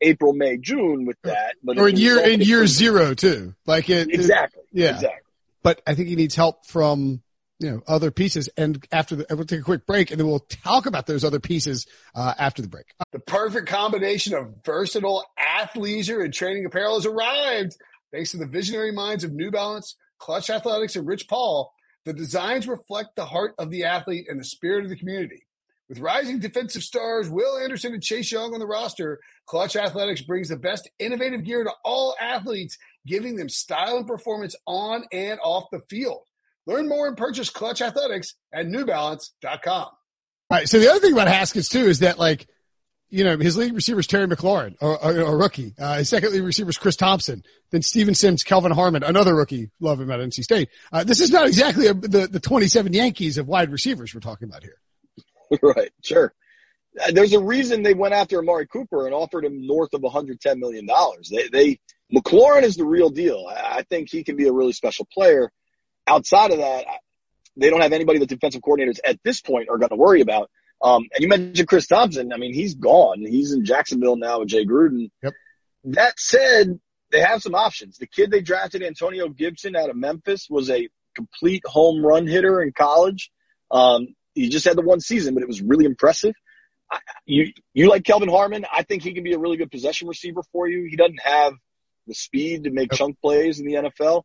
April, 0.00 0.34
May, 0.34 0.58
June 0.58 1.06
with 1.06 1.16
that, 1.22 1.54
but 1.62 1.78
or 1.78 1.88
in 1.88 1.96
year 1.96 2.20
in 2.20 2.40
year 2.40 2.66
zero 2.66 3.14
too. 3.14 3.54
Like 3.66 3.88
it 3.88 4.08
exactly, 4.10 4.62
it, 4.72 4.80
yeah, 4.80 4.94
exactly. 4.94 5.32
But 5.62 5.82
I 5.86 5.94
think 5.94 6.08
he 6.08 6.16
needs 6.16 6.34
help 6.34 6.66
from 6.66 7.22
you 7.58 7.70
know 7.70 7.82
other 7.86 8.10
pieces. 8.10 8.48
And 8.56 8.84
after 8.92 9.16
the, 9.16 9.26
we'll 9.30 9.44
take 9.44 9.60
a 9.60 9.64
quick 9.64 9.86
break, 9.86 10.10
and 10.10 10.20
then 10.20 10.26
we'll 10.26 10.40
talk 10.40 10.86
about 10.86 11.06
those 11.06 11.24
other 11.24 11.40
pieces 11.40 11.86
uh, 12.14 12.34
after 12.38 12.62
the 12.62 12.68
break. 12.68 12.86
The 13.12 13.18
perfect 13.18 13.68
combination 13.68 14.34
of 14.34 14.54
versatile 14.64 15.24
athleisure 15.38 16.22
and 16.22 16.32
training 16.32 16.66
apparel 16.66 16.96
has 16.96 17.06
arrived. 17.06 17.76
Thanks 18.12 18.32
to 18.32 18.36
the 18.36 18.46
visionary 18.46 18.92
minds 18.92 19.24
of 19.24 19.32
New 19.32 19.50
Balance, 19.50 19.96
Klutch 20.18 20.48
Athletics, 20.48 20.96
and 20.96 21.06
Rich 21.06 21.26
Paul, 21.26 21.72
the 22.04 22.12
designs 22.12 22.68
reflect 22.68 23.16
the 23.16 23.26
heart 23.26 23.54
of 23.58 23.70
the 23.70 23.84
athlete 23.84 24.26
and 24.28 24.38
the 24.38 24.44
spirit 24.44 24.84
of 24.84 24.90
the 24.90 24.96
community. 24.96 25.45
With 25.88 26.00
rising 26.00 26.40
defensive 26.40 26.82
stars 26.82 27.28
Will 27.28 27.58
Anderson 27.58 27.94
and 27.94 28.02
Chase 28.02 28.32
Young 28.32 28.52
on 28.52 28.58
the 28.58 28.66
roster, 28.66 29.20
Klutch 29.46 29.76
Athletics 29.76 30.20
brings 30.20 30.48
the 30.48 30.56
best 30.56 30.90
innovative 30.98 31.44
gear 31.44 31.62
to 31.62 31.72
all 31.84 32.16
athletes, 32.20 32.76
giving 33.06 33.36
them 33.36 33.48
style 33.48 33.98
and 33.98 34.06
performance 34.06 34.56
on 34.66 35.04
and 35.12 35.38
off 35.44 35.70
the 35.70 35.80
field. 35.88 36.22
Learn 36.66 36.88
more 36.88 37.06
and 37.06 37.16
purchase 37.16 37.50
Klutch 37.50 37.80
Athletics 37.80 38.34
at 38.52 38.66
newbalance.com. 38.66 39.84
All 39.84 39.96
right. 40.50 40.68
So 40.68 40.80
the 40.80 40.90
other 40.90 40.98
thing 40.98 41.12
about 41.12 41.28
Haskins 41.28 41.68
too 41.68 41.84
is 41.84 42.00
that 42.00 42.18
like, 42.18 42.48
you 43.08 43.22
know, 43.22 43.38
his 43.38 43.56
leading 43.56 43.76
receiver 43.76 44.00
is 44.00 44.08
Terry 44.08 44.26
McLaurin, 44.26 44.74
a 44.80 45.36
rookie. 45.36 45.74
Uh, 45.78 45.98
his 45.98 46.08
second 46.08 46.30
leading 46.30 46.44
receiver 46.44 46.70
is 46.70 46.78
Chris 46.78 46.96
Thompson. 46.96 47.44
Then 47.70 47.82
Steven 47.82 48.14
Sims, 48.14 48.42
Kelvin 48.42 48.72
Harmon, 48.72 49.04
another 49.04 49.36
rookie. 49.36 49.70
Love 49.78 50.00
him 50.00 50.10
at 50.10 50.18
NC 50.18 50.42
State. 50.42 50.68
Uh, 50.92 51.04
this 51.04 51.20
is 51.20 51.30
not 51.30 51.46
exactly 51.46 51.86
a, 51.86 51.94
the, 51.94 52.26
the 52.26 52.40
27 52.40 52.92
Yankees 52.92 53.38
of 53.38 53.46
wide 53.46 53.70
receivers 53.70 54.12
we're 54.12 54.20
talking 54.20 54.48
about 54.48 54.64
here. 54.64 54.80
right, 55.62 55.90
sure. 56.02 56.32
Uh, 57.00 57.12
there's 57.12 57.32
a 57.32 57.40
reason 57.40 57.82
they 57.82 57.94
went 57.94 58.14
after 58.14 58.38
Amari 58.38 58.66
Cooper 58.66 59.06
and 59.06 59.14
offered 59.14 59.44
him 59.44 59.66
north 59.66 59.92
of 59.94 60.02
110 60.02 60.58
million 60.58 60.86
dollars. 60.86 61.30
They, 61.30 61.48
they 61.48 61.80
McLaurin 62.14 62.62
is 62.62 62.76
the 62.76 62.84
real 62.84 63.10
deal. 63.10 63.46
I, 63.48 63.78
I 63.78 63.82
think 63.82 64.08
he 64.10 64.24
can 64.24 64.36
be 64.36 64.46
a 64.46 64.52
really 64.52 64.72
special 64.72 65.06
player. 65.12 65.50
Outside 66.06 66.52
of 66.52 66.58
that, 66.58 66.86
they 67.56 67.70
don't 67.70 67.80
have 67.80 67.92
anybody 67.92 68.18
the 68.18 68.26
defensive 68.26 68.62
coordinators 68.62 68.98
at 69.04 69.18
this 69.24 69.40
point 69.40 69.68
are 69.68 69.78
going 69.78 69.90
to 69.90 69.96
worry 69.96 70.20
about. 70.20 70.50
Um, 70.82 71.04
and 71.14 71.22
you 71.22 71.28
mentioned 71.28 71.68
Chris 71.68 71.86
Thompson. 71.86 72.32
I 72.32 72.36
mean, 72.36 72.52
he's 72.52 72.74
gone. 72.74 73.20
He's 73.20 73.52
in 73.52 73.64
Jacksonville 73.64 74.16
now 74.16 74.40
with 74.40 74.48
Jay 74.48 74.66
Gruden. 74.66 75.10
Yep. 75.22 75.34
That 75.84 76.18
said, 76.18 76.78
they 77.10 77.20
have 77.20 77.42
some 77.42 77.54
options. 77.54 77.98
The 77.98 78.06
kid 78.06 78.30
they 78.30 78.42
drafted, 78.42 78.82
Antonio 78.82 79.28
Gibson 79.28 79.74
out 79.76 79.90
of 79.90 79.96
Memphis, 79.96 80.48
was 80.50 80.70
a 80.70 80.88
complete 81.14 81.62
home 81.64 82.04
run 82.04 82.26
hitter 82.26 82.60
in 82.60 82.72
college. 82.72 83.30
Um, 83.70 84.08
he 84.36 84.48
just 84.48 84.66
had 84.66 84.76
the 84.76 84.82
one 84.82 85.00
season, 85.00 85.34
but 85.34 85.42
it 85.42 85.48
was 85.48 85.62
really 85.62 85.86
impressive. 85.86 86.34
I, 86.90 86.98
you 87.24 87.52
you 87.74 87.88
like 87.88 88.04
Kelvin 88.04 88.28
Harmon? 88.28 88.64
I 88.72 88.82
think 88.82 89.02
he 89.02 89.12
can 89.12 89.24
be 89.24 89.32
a 89.32 89.38
really 89.38 89.56
good 89.56 89.70
possession 89.70 90.06
receiver 90.06 90.42
for 90.52 90.68
you. 90.68 90.86
He 90.88 90.96
doesn't 90.96 91.20
have 91.22 91.54
the 92.06 92.14
speed 92.14 92.64
to 92.64 92.70
make 92.70 92.92
chunk 92.92 93.20
plays 93.20 93.58
in 93.58 93.66
the 93.66 93.74
NFL. 93.74 94.22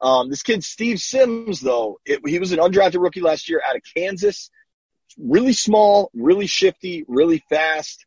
Um, 0.00 0.28
this 0.30 0.42
kid 0.42 0.62
Steve 0.62 0.98
Sims, 0.98 1.60
though, 1.60 1.98
it, 2.04 2.20
he 2.26 2.38
was 2.38 2.52
an 2.52 2.58
undrafted 2.58 3.02
rookie 3.02 3.20
last 3.20 3.48
year 3.48 3.60
out 3.66 3.74
of 3.74 3.82
Kansas. 3.96 4.50
Really 5.18 5.52
small, 5.52 6.10
really 6.14 6.46
shifty, 6.46 7.04
really 7.08 7.42
fast. 7.48 8.04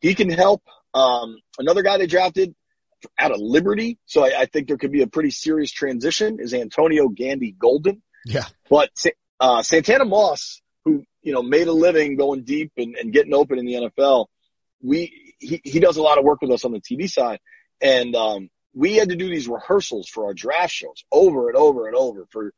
He 0.00 0.14
can 0.14 0.28
help. 0.28 0.62
Um, 0.92 1.38
another 1.58 1.82
guy 1.82 1.98
they 1.98 2.06
drafted 2.06 2.54
out 3.18 3.30
of 3.30 3.38
Liberty, 3.40 3.98
so 4.06 4.24
I, 4.24 4.40
I, 4.40 4.46
think 4.46 4.68
there 4.68 4.76
could 4.76 4.92
be 4.92 5.02
a 5.02 5.06
pretty 5.06 5.30
serious 5.30 5.70
transition. 5.70 6.38
Is 6.40 6.52
Antonio 6.52 7.08
Gandy 7.08 7.52
Golden? 7.52 8.02
Yeah, 8.26 8.44
but 8.68 8.90
uh, 9.38 9.62
Santana 9.62 10.04
Moss 10.04 10.60
you 11.22 11.32
know, 11.32 11.42
made 11.42 11.68
a 11.68 11.72
living 11.72 12.16
going 12.16 12.42
deep 12.42 12.72
and, 12.76 12.96
and 12.96 13.12
getting 13.12 13.34
open 13.34 13.58
in 13.58 13.66
the 13.66 13.74
NFL. 13.74 14.26
We, 14.82 15.34
he, 15.38 15.60
he 15.64 15.80
does 15.80 15.96
a 15.96 16.02
lot 16.02 16.18
of 16.18 16.24
work 16.24 16.40
with 16.42 16.50
us 16.50 16.64
on 16.64 16.72
the 16.72 16.80
TV 16.80 17.08
side. 17.08 17.40
And, 17.80 18.14
um, 18.14 18.50
we 18.74 18.94
had 18.94 19.08
to 19.08 19.16
do 19.16 19.28
these 19.28 19.48
rehearsals 19.48 20.08
for 20.08 20.26
our 20.26 20.34
draft 20.34 20.72
shows 20.72 21.04
over 21.10 21.48
and 21.48 21.56
over 21.56 21.86
and 21.88 21.96
over 21.96 22.26
for, 22.30 22.52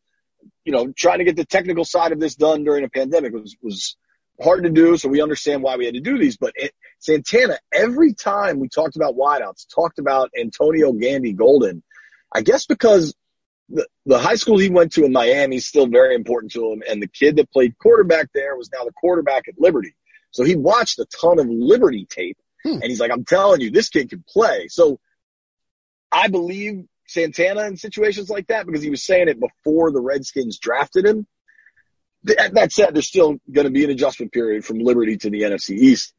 you 0.65 0.73
know, 0.73 0.93
trying 0.93 1.19
to 1.19 1.25
get 1.25 1.37
the 1.37 1.45
technical 1.45 1.85
side 1.85 2.13
of 2.13 2.21
this 2.21 2.35
done 2.35 2.65
during 2.65 2.85
a 2.85 2.89
pandemic 2.89 3.33
was, 3.33 3.57
was 3.63 3.97
hard 4.41 4.65
to 4.65 4.71
do. 4.71 4.97
So 4.97 5.09
we 5.09 5.23
understand 5.23 5.63
why 5.63 5.77
we 5.77 5.87
had 5.87 5.95
to 5.95 6.01
do 6.01 6.19
these, 6.19 6.37
but 6.37 6.53
it, 6.57 6.73
Santana, 6.99 7.59
every 7.73 8.13
time 8.13 8.61
we 8.61 8.69
talked 8.69 8.97
about 8.97 9.17
wideouts, 9.17 9.67
talked 9.75 9.99
about 9.99 10.31
Antonio 10.39 10.93
Gandy 10.93 11.33
Golden, 11.33 11.83
I 12.33 12.43
guess 12.43 12.67
because 12.67 13.15
the, 13.73 13.87
the 14.05 14.19
high 14.19 14.35
school 14.35 14.59
he 14.59 14.71
went 14.71 14.93
to 14.93 15.05
in 15.05 15.13
Miami 15.13 15.57
is 15.57 15.67
still 15.67 15.87
very 15.87 16.15
important 16.15 16.53
to 16.53 16.73
him. 16.73 16.83
And 16.89 17.03
the 17.03 17.07
kid 17.07 17.37
that 17.37 17.51
played 17.51 17.79
quarterback 17.79 18.29
there 18.35 18.57
was 18.57 18.71
now 18.73 18.85
the 18.85 18.93
quarterback 18.93 19.49
at 19.49 19.59
Liberty. 19.59 19.95
So 20.31 20.45
he 20.45 20.57
watched 20.57 20.99
a 20.99 21.07
ton 21.21 21.39
of 21.39 21.47
Liberty 21.49 22.07
tape 22.09 22.39
hmm. 22.63 22.75
and 22.75 22.85
he's 22.85 23.01
like, 23.01 23.11
I'm 23.11 23.25
telling 23.25 23.61
you, 23.61 23.71
this 23.71 23.89
kid 23.89 24.11
can 24.11 24.25
play. 24.29 24.69
So 24.69 25.01
I 26.11 26.29
believe 26.29 26.85
Santana 27.07 27.63
in 27.63 27.77
situations 27.77 28.31
like 28.31 28.49
that 28.49 28.67
because 28.67 28.83
he 28.83 28.91
was 28.91 29.05
saying 29.05 29.29
it 29.29 29.41
before 29.41 29.91
the 29.91 30.01
Redskins 30.01 30.59
drafted 30.59 31.07
him. 31.07 31.27
That 32.25 32.71
said, 32.71 32.95
there's 32.95 33.09
still 33.09 33.39
going 33.51 33.65
to 33.65 33.73
be 33.73 33.85
an 33.85 33.91
adjustment 33.91 34.33
period 34.33 34.65
from 34.65 34.79
Liberty 34.79 35.17
to 35.17 35.31
the 35.31 35.43
NFC 35.43 35.71
East. 35.71 36.15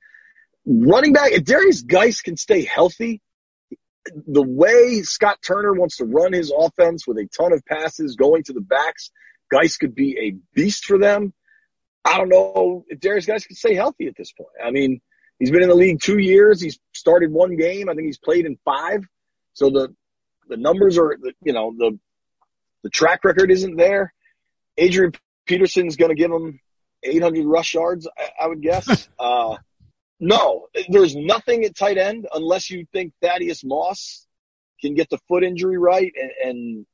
Running 0.65 1.13
back, 1.13 1.31
if 1.31 1.45
Derrius 1.45 1.85
Guice 1.85 2.21
can 2.21 2.35
stay 2.35 2.63
healthy, 2.63 3.21
the 4.27 4.43
way 4.43 5.01
Scott 5.01 5.37
Turner 5.45 5.73
wants 5.73 5.97
to 5.97 6.05
run 6.05 6.33
his 6.33 6.53
offense 6.55 7.07
with 7.07 7.17
a 7.17 7.27
ton 7.37 7.53
of 7.53 7.63
passes 7.65 8.15
going 8.15 8.43
to 8.43 8.53
the 8.53 8.61
backs, 8.61 9.11
Guice 9.51 9.77
could 9.77 9.95
be 9.95 10.17
a 10.19 10.55
beast 10.55 10.85
for 10.85 10.97
them. 10.97 11.33
I 12.05 12.17
don't 12.17 12.29
know 12.29 12.83
if 12.89 12.99
Derrius 12.99 13.27
Guice 13.27 13.45
can 13.45 13.55
stay 13.55 13.75
healthy 13.75 14.07
at 14.07 14.15
this 14.17 14.33
point. 14.33 14.49
I 14.63 14.71
mean, 14.71 14.99
he's 15.39 15.51
been 15.51 15.63
in 15.63 15.69
the 15.69 15.75
league 15.75 16.01
two 16.01 16.17
years. 16.17 16.61
He's 16.61 16.79
started 16.93 17.31
one 17.31 17.55
game. 17.55 17.89
I 17.89 17.93
think 17.93 18.07
he's 18.07 18.17
played 18.17 18.45
in 18.45 18.57
five. 18.65 19.05
So 19.53 19.69
the, 19.69 19.95
the 20.49 20.57
numbers 20.57 20.97
are, 20.97 21.17
you 21.43 21.53
know, 21.53 21.73
the, 21.77 21.97
the 22.83 22.89
track 22.89 23.23
record 23.23 23.51
isn't 23.51 23.77
there. 23.77 24.13
Adrian 24.77 25.13
Peterson's 25.45 25.95
going 25.95 26.09
to 26.09 26.15
give 26.15 26.31
him 26.31 26.59
800 27.03 27.45
rush 27.45 27.73
yards, 27.73 28.07
I, 28.17 28.43
I 28.43 28.47
would 28.47 28.61
guess. 28.61 29.07
uh, 29.19 29.57
no, 30.23 30.67
there's 30.87 31.17
nothing 31.17 31.65
at 31.65 31.75
tight 31.75 31.97
end 31.97 32.27
unless 32.33 32.69
you 32.69 32.85
think 32.93 33.11
Thaddeus 33.21 33.61
Moss 33.65 34.25
can 34.79 34.95
get 34.95 35.09
the 35.09 35.17
foot 35.27 35.43
injury 35.43 35.77
right 35.77 36.13
and, 36.15 36.31
and, 36.41 36.85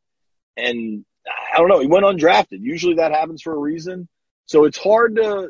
and 0.58 1.06
I 1.54 1.60
don't 1.60 1.68
know. 1.68 1.80
He 1.80 1.86
went 1.86 2.06
undrafted. 2.06 2.62
Usually 2.62 2.96
that 2.96 3.12
happens 3.12 3.44
for 3.44 3.54
a 3.54 3.58
reason. 3.58 4.08
So 4.48 4.66
it's 4.66 4.80
hard 4.80 5.18
to, 5.18 5.50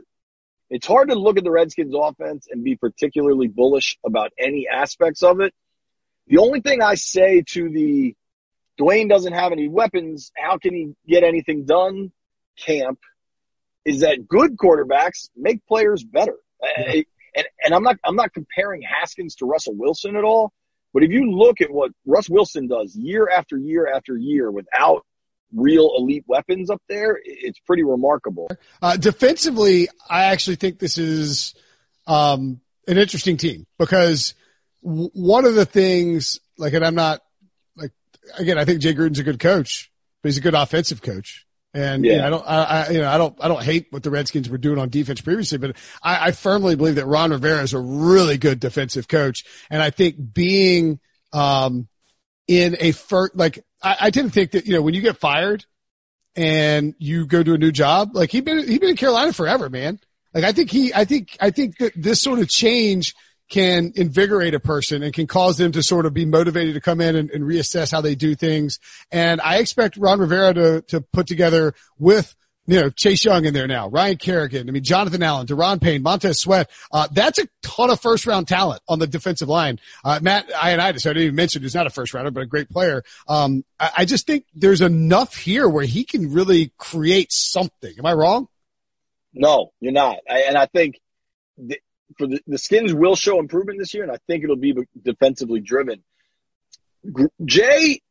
it's 0.69 0.86
hard 0.86 1.07
to 1.07 1.15
look 1.15 1.38
at 1.38 1.45
the 1.45 1.51
Redskins 1.51 1.93
offense 1.98 2.48
and 2.51 2.65
be 2.65 2.75
particularly 2.75 3.48
bullish 3.48 3.98
about 4.05 4.33
any 4.38 4.67
aspects 4.67 5.24
of 5.24 5.39
it. 5.39 5.53
The 6.27 6.39
only 6.39 6.59
thing 6.59 6.81
I 6.81 6.95
say 6.95 7.43
to 7.53 7.69
the 7.69 8.13
Dwayne 8.77 9.07
doesn't 9.07 9.33
have 9.33 9.53
any 9.53 9.69
weapons. 9.69 10.33
How 10.36 10.57
can 10.57 10.74
he 10.74 10.95
get 11.07 11.24
anything 11.24 11.63
done? 11.63 12.12
Camp 12.57 13.00
is 13.86 14.01
that 14.01 14.27
good 14.27 14.57
quarterbacks 14.57 15.29
make 15.33 15.65
players 15.65 16.03
better. 16.03 16.36
Yeah. 16.62 17.03
And, 17.36 17.45
and 17.63 17.74
I'm 17.74 17.83
not, 17.83 17.98
I'm 18.03 18.15
not 18.15 18.33
comparing 18.33 18.81
Haskins 18.81 19.36
to 19.36 19.45
Russell 19.45 19.75
Wilson 19.75 20.15
at 20.15 20.24
all. 20.24 20.51
But 20.93 21.03
if 21.03 21.12
you 21.12 21.31
look 21.31 21.62
at 21.62 21.69
what 21.69 21.91
Russ 22.05 22.29
Wilson 22.29 22.67
does 22.67 22.95
year 22.95 23.29
after 23.29 23.57
year 23.57 23.88
after 23.88 24.17
year 24.17 24.50
without 24.50 25.05
real 25.53 25.91
elite 25.98 26.24
weapons 26.27 26.69
up 26.69 26.81
there, 26.89 27.19
it's 27.24 27.59
pretty 27.59 27.83
remarkable. 27.83 28.50
Uh, 28.81 28.98
defensively, 28.98 29.88
I 30.09 30.25
actually 30.25 30.55
think 30.55 30.79
this 30.79 30.98
is 30.98 31.53
um, 32.07 32.59
an 32.88 32.98
interesting 32.98 33.38
team 33.38 33.65
because 33.77 34.33
w- 34.83 35.12
one 35.13 35.45
of 35.45 35.55
the 35.55 35.65
things, 35.65 36.39
like, 36.57 36.74
and 36.74 36.83
I'm 36.83 36.95
not 36.95 37.21
like, 37.75 37.91
again, 38.38 38.57
I 38.57 38.65
think 38.65 38.81
Jay 38.81 38.93
Gruden's 38.93 39.19
a 39.19 39.24
good 39.24 39.39
coach, 39.39 39.91
but 40.21 40.29
he's 40.29 40.38
a 40.38 40.41
good 40.41 40.55
offensive 40.55 41.01
coach. 41.01 41.45
And 41.74 42.04
yeah. 42.04 42.12
you 42.12 42.18
know, 42.18 42.26
I 42.26 42.30
don't, 42.30 42.48
I, 42.48 42.64
I, 42.64 42.90
you 42.90 43.02
know, 43.02 43.10
I 43.10 43.18
don't, 43.18 43.38
I 43.40 43.48
don't 43.48 43.64
hate 43.64 43.88
what 43.92 44.02
the 44.02 44.10
Redskins 44.10 44.50
were 44.50 44.58
doing 44.58 44.80
on 44.80 44.90
defense 44.90 45.22
previously, 45.22 45.60
but 45.60 45.76
I, 46.02 46.28
I 46.28 46.32
firmly 46.32 46.76
believe 46.76 46.96
that 46.96 47.06
Ron 47.06 47.32
Rivera 47.32 47.62
is 47.62 47.74
a 47.74 47.80
really 47.80 48.38
good 48.38 48.60
defensive 48.60 49.08
coach. 49.08 49.46
And 49.70 49.82
I 49.82 49.92
think 49.92 50.16
being, 50.34 51.00
um, 51.32 51.88
in 52.48 52.76
a 52.80 52.92
first, 52.92 53.36
like, 53.36 53.64
I, 53.84 53.98
I 54.02 54.10
tend 54.10 54.30
to 54.30 54.34
think 54.34 54.52
that, 54.52 54.66
you 54.66 54.74
know, 54.74 54.82
when 54.82 54.96
you 54.96 55.02
get 55.02 55.18
fired 55.18 55.66
and 56.36 56.96
you 56.98 57.28
go 57.28 57.44
to 57.44 57.54
a 57.54 57.58
new 57.60 57.72
job, 57.72 58.16
like 58.16 58.32
he 58.32 58.42
been, 58.42 58.68
he 58.68 58.80
been 58.80 58.90
in 58.90 58.96
Carolina 58.96 59.32
forever, 59.32 59.70
man. 59.70 60.00
Like 60.34 60.44
I 60.44 60.52
think 60.54 60.72
he, 60.72 60.92
I 60.94 61.06
think, 61.06 61.38
I 61.40 61.52
think 61.52 61.78
that 61.78 61.94
this 61.96 62.20
sort 62.20 62.40
of 62.40 62.50
change 62.50 63.14
can 63.50 63.91
invigorate 63.96 64.53
a 64.53 64.60
person 64.60 65.03
and 65.03 65.13
can 65.13 65.27
cause 65.27 65.58
them 65.58 65.72
to 65.72 65.84
sort 65.84 66.06
of 66.06 66.13
be 66.13 66.25
motivated 66.25 66.75
to 66.75 66.82
come 66.82 67.01
in 67.01 67.15
and, 67.15 67.32
and 67.32 67.44
reassess 67.44 67.91
how 67.91 68.01
they 68.01 68.15
do 68.15 68.36
things. 68.36 68.79
And 69.12 69.41
I 69.41 69.58
expect 69.58 69.98
Ron 69.98 70.20
Rivera 70.20 70.53
to, 70.53 70.82
to 70.84 71.01
put 71.01 71.27
together 71.27 71.74
with 71.98 72.36
you 72.70 72.79
know, 72.79 72.89
Chase 72.91 73.25
Young 73.25 73.46
in 73.46 73.53
there 73.56 73.68
now, 73.68 73.88
Ryan 73.88 74.18
Kerrigan, 74.18 74.70
I 74.70 74.72
mean, 74.72 74.84
Jonathan 74.84 75.24
Allen, 75.24 75.48
Daron 75.48 75.82
Payne, 75.82 76.03
Montez 76.03 76.39
Sweat. 76.39 76.70
Uh, 76.91 77.08
that's 77.12 77.39
a 77.39 77.48
ton 77.63 77.89
of 77.89 78.00
first 78.00 78.27
round 78.27 78.48
talent 78.48 78.83
on 78.88 79.00
the 79.00 79.07
defensive 79.07 79.50
line. 79.50 79.79
Uh, 80.05 80.20
Matt 80.22 80.48
Ioannidis, 80.50 81.07
I 81.07 81.14
didn't 81.14 81.24
even 81.24 81.35
mention, 81.35 81.64
who's 81.64 81.74
not 81.74 81.88
a 81.88 81.90
first 81.90 82.14
rounder, 82.14 82.29
but 82.29 82.44
a 82.44 82.46
great 82.46 82.70
player. 82.70 83.03
Um, 83.27 83.66
I, 83.79 83.92
I, 83.98 84.05
just 84.05 84.27
think 84.27 84.46
there's 84.53 84.81
enough 84.81 85.35
here 85.35 85.68
where 85.68 85.83
he 85.83 86.03
can 86.03 86.31
really 86.31 86.72
create 86.77 87.31
something. 87.31 87.96
Am 87.98 88.05
I 88.05 88.14
wrong? 88.14 88.48
No, 89.33 89.72
you're 89.79 89.92
not. 89.92 90.18
I, 90.29 90.42
and 90.42 90.55
I 90.55 90.68
think 90.68 91.00
for 92.17 92.27
the, 92.27 92.39
the 92.48 92.57
skins 92.57 92.93
will 92.93 93.15
show 93.15 93.39
improvement 93.39 93.79
this 93.79 93.93
year, 93.93 94.03
and 94.03 94.11
I 94.11 94.17
think 94.27 94.43
it'll 94.43 94.55
be 94.55 94.75
defensively 95.01 95.59
driven. 95.59 96.03
Jay, 97.45 98.01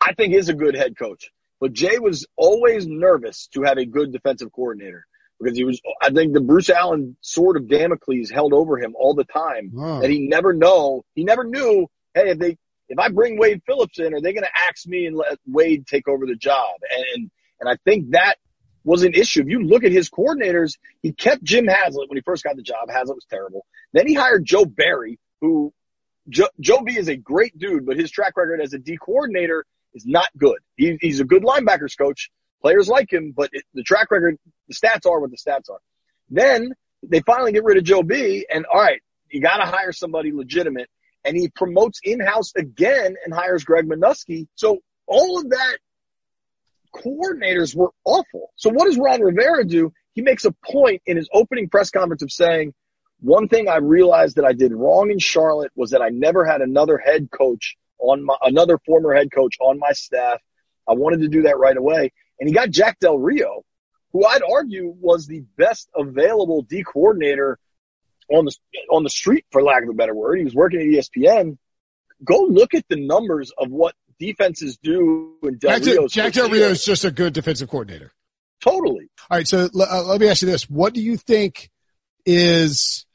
I 0.00 0.14
think 0.14 0.34
is 0.34 0.48
a 0.48 0.54
good 0.54 0.74
head 0.74 0.96
coach. 0.98 1.30
But 1.60 1.72
Jay 1.72 1.98
was 1.98 2.26
always 2.36 2.86
nervous 2.86 3.48
to 3.48 3.62
have 3.62 3.78
a 3.78 3.84
good 3.84 4.12
defensive 4.12 4.52
coordinator 4.52 5.04
because 5.40 5.56
he 5.56 5.64
was, 5.64 5.80
I 6.00 6.10
think 6.10 6.32
the 6.32 6.40
Bruce 6.40 6.70
Allen 6.70 7.16
sword 7.20 7.56
of 7.56 7.68
Damocles 7.68 8.30
held 8.30 8.52
over 8.52 8.78
him 8.78 8.94
all 8.96 9.14
the 9.14 9.24
time 9.24 9.70
wow. 9.72 10.00
and 10.00 10.12
he 10.12 10.20
never 10.20 10.52
know, 10.52 11.04
he 11.14 11.24
never 11.24 11.44
knew, 11.44 11.88
hey, 12.14 12.30
if 12.30 12.38
they, 12.38 12.56
if 12.88 12.98
I 12.98 13.08
bring 13.10 13.38
Wade 13.38 13.62
Phillips 13.66 13.98
in, 13.98 14.14
are 14.14 14.20
they 14.20 14.32
going 14.32 14.44
to 14.44 14.68
ask 14.68 14.86
me 14.86 15.06
and 15.06 15.16
let 15.16 15.38
Wade 15.46 15.86
take 15.86 16.08
over 16.08 16.26
the 16.26 16.36
job? 16.36 16.76
And, 17.14 17.30
and 17.60 17.68
I 17.68 17.76
think 17.84 18.12
that 18.12 18.36
was 18.88 19.02
an 19.02 19.12
issue. 19.12 19.42
If 19.42 19.48
you 19.48 19.62
look 19.62 19.84
at 19.84 19.92
his 19.92 20.08
coordinators, 20.08 20.78
he 21.02 21.12
kept 21.12 21.44
Jim 21.44 21.66
Haslett 21.66 22.08
when 22.08 22.16
he 22.16 22.22
first 22.22 22.42
got 22.42 22.56
the 22.56 22.62
job. 22.62 22.88
Haslett 22.88 23.16
was 23.16 23.26
terrible. 23.28 23.66
Then 23.92 24.06
he 24.06 24.14
hired 24.14 24.46
Joe 24.46 24.64
Barry, 24.64 25.18
who 25.42 25.74
Joe, 26.26 26.48
Joe 26.58 26.80
B 26.80 26.96
is 26.96 27.08
a 27.08 27.16
great 27.16 27.56
dude, 27.58 27.84
but 27.84 27.98
his 27.98 28.10
track 28.10 28.34
record 28.38 28.62
as 28.62 28.72
a 28.72 28.78
D 28.78 28.96
coordinator 28.96 29.66
is 29.92 30.06
not 30.06 30.28
good. 30.38 30.56
He, 30.76 30.96
he's 31.02 31.20
a 31.20 31.24
good 31.24 31.42
linebackers 31.42 31.98
coach. 31.98 32.30
Players 32.62 32.88
like 32.88 33.12
him, 33.12 33.34
but 33.36 33.50
it, 33.52 33.62
the 33.74 33.82
track 33.82 34.10
record, 34.10 34.38
the 34.68 34.74
stats 34.74 35.06
are 35.06 35.20
what 35.20 35.30
the 35.30 35.36
stats 35.36 35.70
are. 35.70 35.80
Then 36.30 36.72
they 37.02 37.20
finally 37.20 37.52
get 37.52 37.64
rid 37.64 37.76
of 37.76 37.84
Joe 37.84 38.02
B 38.02 38.46
and 38.50 38.64
all 38.64 38.80
right, 38.80 39.02
you 39.30 39.42
got 39.42 39.58
to 39.58 39.66
hire 39.66 39.92
somebody 39.92 40.32
legitimate. 40.32 40.88
And 41.26 41.36
he 41.36 41.48
promotes 41.48 42.00
in-house 42.02 42.52
again 42.56 43.16
and 43.22 43.34
hires 43.34 43.64
Greg 43.64 43.86
Manusky. 43.86 44.46
So 44.54 44.78
all 45.06 45.40
of 45.40 45.50
that 45.50 45.78
coordinators 46.94 47.74
were 47.74 47.90
awful. 48.04 48.50
So 48.56 48.70
what 48.70 48.86
does 48.86 48.98
Ron 48.98 49.20
Rivera 49.20 49.64
do? 49.64 49.92
He 50.14 50.22
makes 50.22 50.44
a 50.44 50.52
point 50.64 51.02
in 51.06 51.16
his 51.16 51.28
opening 51.32 51.68
press 51.68 51.90
conference 51.90 52.22
of 52.22 52.32
saying, 52.32 52.74
one 53.20 53.48
thing 53.48 53.68
I 53.68 53.76
realized 53.76 54.36
that 54.36 54.44
I 54.44 54.52
did 54.52 54.72
wrong 54.72 55.10
in 55.10 55.18
Charlotte 55.18 55.72
was 55.74 55.90
that 55.90 56.02
I 56.02 56.08
never 56.10 56.44
had 56.44 56.60
another 56.60 56.98
head 56.98 57.30
coach 57.30 57.76
on 57.98 58.24
my, 58.24 58.36
another 58.42 58.78
former 58.78 59.12
head 59.12 59.30
coach 59.32 59.56
on 59.60 59.78
my 59.78 59.92
staff. 59.92 60.40
I 60.88 60.92
wanted 60.92 61.20
to 61.22 61.28
do 61.28 61.42
that 61.42 61.58
right 61.58 61.76
away. 61.76 62.12
And 62.38 62.48
he 62.48 62.54
got 62.54 62.70
Jack 62.70 63.00
Del 63.00 63.18
Rio, 63.18 63.64
who 64.12 64.24
I'd 64.24 64.42
argue 64.42 64.94
was 65.00 65.26
the 65.26 65.44
best 65.56 65.88
available 65.96 66.62
D 66.62 66.84
coordinator 66.84 67.58
on 68.30 68.44
the, 68.44 68.54
on 68.90 69.02
the 69.02 69.10
street, 69.10 69.44
for 69.50 69.62
lack 69.62 69.82
of 69.82 69.88
a 69.88 69.94
better 69.94 70.14
word. 70.14 70.38
He 70.38 70.44
was 70.44 70.54
working 70.54 70.80
at 70.80 70.86
ESPN. 70.86 71.58
Go 72.24 72.44
look 72.44 72.74
at 72.74 72.84
the 72.88 73.04
numbers 73.04 73.52
of 73.56 73.70
what 73.70 73.94
defenses 74.18 74.78
do 74.82 75.36
in 75.42 75.58
Del 75.58 75.80
Jack, 75.80 76.08
Jack 76.10 76.32
Del 76.32 76.50
Rio 76.50 76.68
is 76.68 76.84
just 76.84 77.04
a 77.04 77.10
good 77.10 77.32
defensive 77.32 77.68
coordinator. 77.68 78.12
Totally. 78.60 79.08
All 79.30 79.38
right. 79.38 79.46
So 79.46 79.68
uh, 79.74 80.02
let 80.04 80.20
me 80.20 80.28
ask 80.28 80.42
you 80.42 80.48
this. 80.48 80.68
What 80.68 80.94
do 80.94 81.00
you 81.00 81.16
think 81.16 81.70
is 82.26 83.06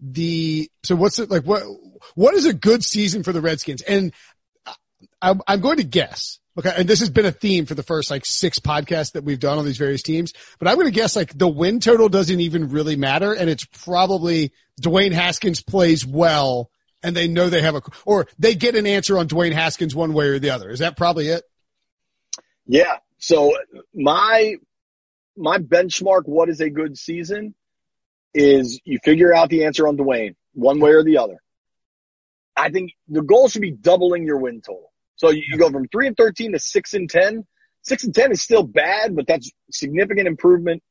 the, 0.00 0.70
so 0.82 0.96
what's 0.96 1.18
it 1.18 1.30
like? 1.30 1.44
What, 1.44 1.62
what 2.14 2.34
is 2.34 2.46
a 2.46 2.54
good 2.54 2.84
season 2.84 3.22
for 3.22 3.32
the 3.32 3.40
Redskins? 3.40 3.82
And 3.82 4.12
I, 5.20 5.34
I'm 5.46 5.60
going 5.60 5.78
to 5.78 5.84
guess. 5.84 6.38
Okay, 6.58 6.72
and 6.74 6.88
this 6.88 7.00
has 7.00 7.10
been 7.10 7.26
a 7.26 7.32
theme 7.32 7.66
for 7.66 7.74
the 7.74 7.82
first 7.82 8.10
like 8.10 8.24
six 8.24 8.58
podcasts 8.58 9.12
that 9.12 9.24
we've 9.24 9.38
done 9.38 9.58
on 9.58 9.66
these 9.66 9.76
various 9.76 10.02
teams. 10.02 10.32
But 10.58 10.68
I'm 10.68 10.76
going 10.76 10.86
to 10.86 10.92
guess 10.92 11.14
like 11.14 11.36
the 11.36 11.48
win 11.48 11.80
total 11.80 12.08
doesn't 12.08 12.40
even 12.40 12.70
really 12.70 12.96
matter, 12.96 13.34
and 13.34 13.50
it's 13.50 13.66
probably 13.66 14.52
Dwayne 14.80 15.12
Haskins 15.12 15.62
plays 15.62 16.06
well, 16.06 16.70
and 17.06 17.16
they 17.16 17.28
know 17.28 17.48
they 17.48 17.62
have 17.62 17.76
a 17.76 17.82
or 18.04 18.26
they 18.36 18.56
get 18.56 18.74
an 18.74 18.84
answer 18.84 19.16
on 19.16 19.28
Dwayne 19.28 19.52
Haskins 19.52 19.94
one 19.94 20.12
way 20.12 20.26
or 20.26 20.40
the 20.40 20.50
other. 20.50 20.70
Is 20.70 20.80
that 20.80 20.96
probably 20.96 21.28
it? 21.28 21.44
Yeah. 22.66 22.96
So 23.18 23.56
my 23.94 24.56
my 25.36 25.58
benchmark, 25.58 26.22
what 26.24 26.48
is 26.48 26.60
a 26.60 26.68
good 26.68 26.98
season, 26.98 27.54
is 28.34 28.80
you 28.84 28.98
figure 29.04 29.32
out 29.32 29.50
the 29.50 29.64
answer 29.64 29.86
on 29.86 29.96
Dwayne 29.96 30.34
one 30.52 30.80
way 30.80 30.90
or 30.90 31.04
the 31.04 31.18
other. 31.18 31.40
I 32.56 32.70
think 32.70 32.90
the 33.08 33.22
goal 33.22 33.48
should 33.48 33.62
be 33.62 33.70
doubling 33.70 34.26
your 34.26 34.38
win 34.38 34.60
total. 34.60 34.92
So 35.14 35.30
you, 35.30 35.42
you 35.48 35.58
go 35.58 35.70
from 35.70 35.86
three 35.86 36.08
and 36.08 36.16
13 36.16 36.52
to 36.52 36.58
six 36.58 36.92
and 36.94 37.08
10. 37.08 37.46
Six 37.82 38.02
and 38.02 38.14
10 38.14 38.32
is 38.32 38.42
still 38.42 38.64
bad, 38.64 39.14
but 39.14 39.28
that's 39.28 39.48
significant 39.70 40.26
improvement. 40.26 40.82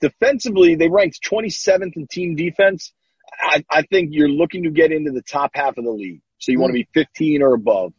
Defensively, 0.00 0.74
they 0.74 0.88
ranked 0.88 1.20
27th 1.22 1.94
in 1.94 2.08
team 2.08 2.34
defense. 2.34 2.92
I, 3.40 3.64
I 3.70 3.82
think 3.82 4.10
you're 4.12 4.28
looking 4.28 4.64
to 4.64 4.70
get 4.70 4.92
into 4.92 5.10
the 5.10 5.22
top 5.22 5.52
half 5.54 5.76
of 5.78 5.84
the 5.84 5.90
league. 5.90 6.20
So 6.38 6.52
you 6.52 6.56
mm-hmm. 6.56 6.62
want 6.62 6.70
to 6.70 6.74
be 6.74 6.88
15 6.94 7.42
or 7.42 7.54
above. 7.54 7.92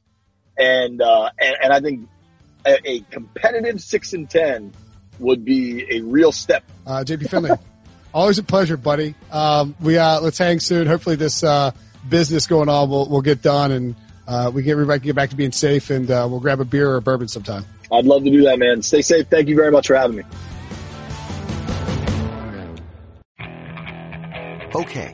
And, 0.57 1.01
uh, 1.01 1.29
and, 1.39 1.55
and 1.63 1.73
I 1.73 1.79
think 1.79 2.07
a, 2.65 2.89
a, 2.89 2.99
competitive 3.01 3.81
six 3.81 4.13
and 4.13 4.29
10 4.29 4.73
would 5.19 5.43
be 5.43 5.97
a 5.97 6.01
real 6.01 6.31
step. 6.31 6.63
Uh, 6.85 7.03
JP 7.05 7.29
Finlay, 7.29 7.57
always 8.13 8.37
a 8.37 8.43
pleasure, 8.43 8.77
buddy. 8.77 9.15
Um, 9.31 9.75
we, 9.81 9.97
uh, 9.97 10.21
let's 10.21 10.37
hang 10.37 10.59
soon. 10.59 10.87
Hopefully 10.87 11.15
this, 11.15 11.43
uh, 11.43 11.71
business 12.07 12.47
going 12.47 12.69
on 12.69 12.89
will 12.89 13.07
will 13.07 13.21
get 13.21 13.41
done 13.41 13.71
and 13.71 13.95
uh, 14.27 14.51
we 14.53 14.63
get 14.63 14.71
everybody 14.71 14.99
can 14.99 15.07
get 15.07 15.15
back 15.15 15.29
to 15.31 15.35
being 15.35 15.51
safe, 15.51 15.89
and 15.89 16.09
uh, 16.09 16.25
we'll 16.29 16.39
grab 16.39 16.61
a 16.61 16.65
beer 16.65 16.89
or 16.89 16.95
a 16.95 17.01
bourbon 17.01 17.27
sometime. 17.27 17.65
I'd 17.91 18.05
love 18.05 18.23
to 18.23 18.29
do 18.29 18.43
that, 18.43 18.57
man. 18.57 18.81
Stay 18.81 19.01
safe. 19.01 19.27
Thank 19.27 19.49
you 19.49 19.55
very 19.55 19.69
much 19.71 19.87
for 19.87 19.95
having 19.95 20.17
me. 20.17 20.23
Okay, 24.73 25.13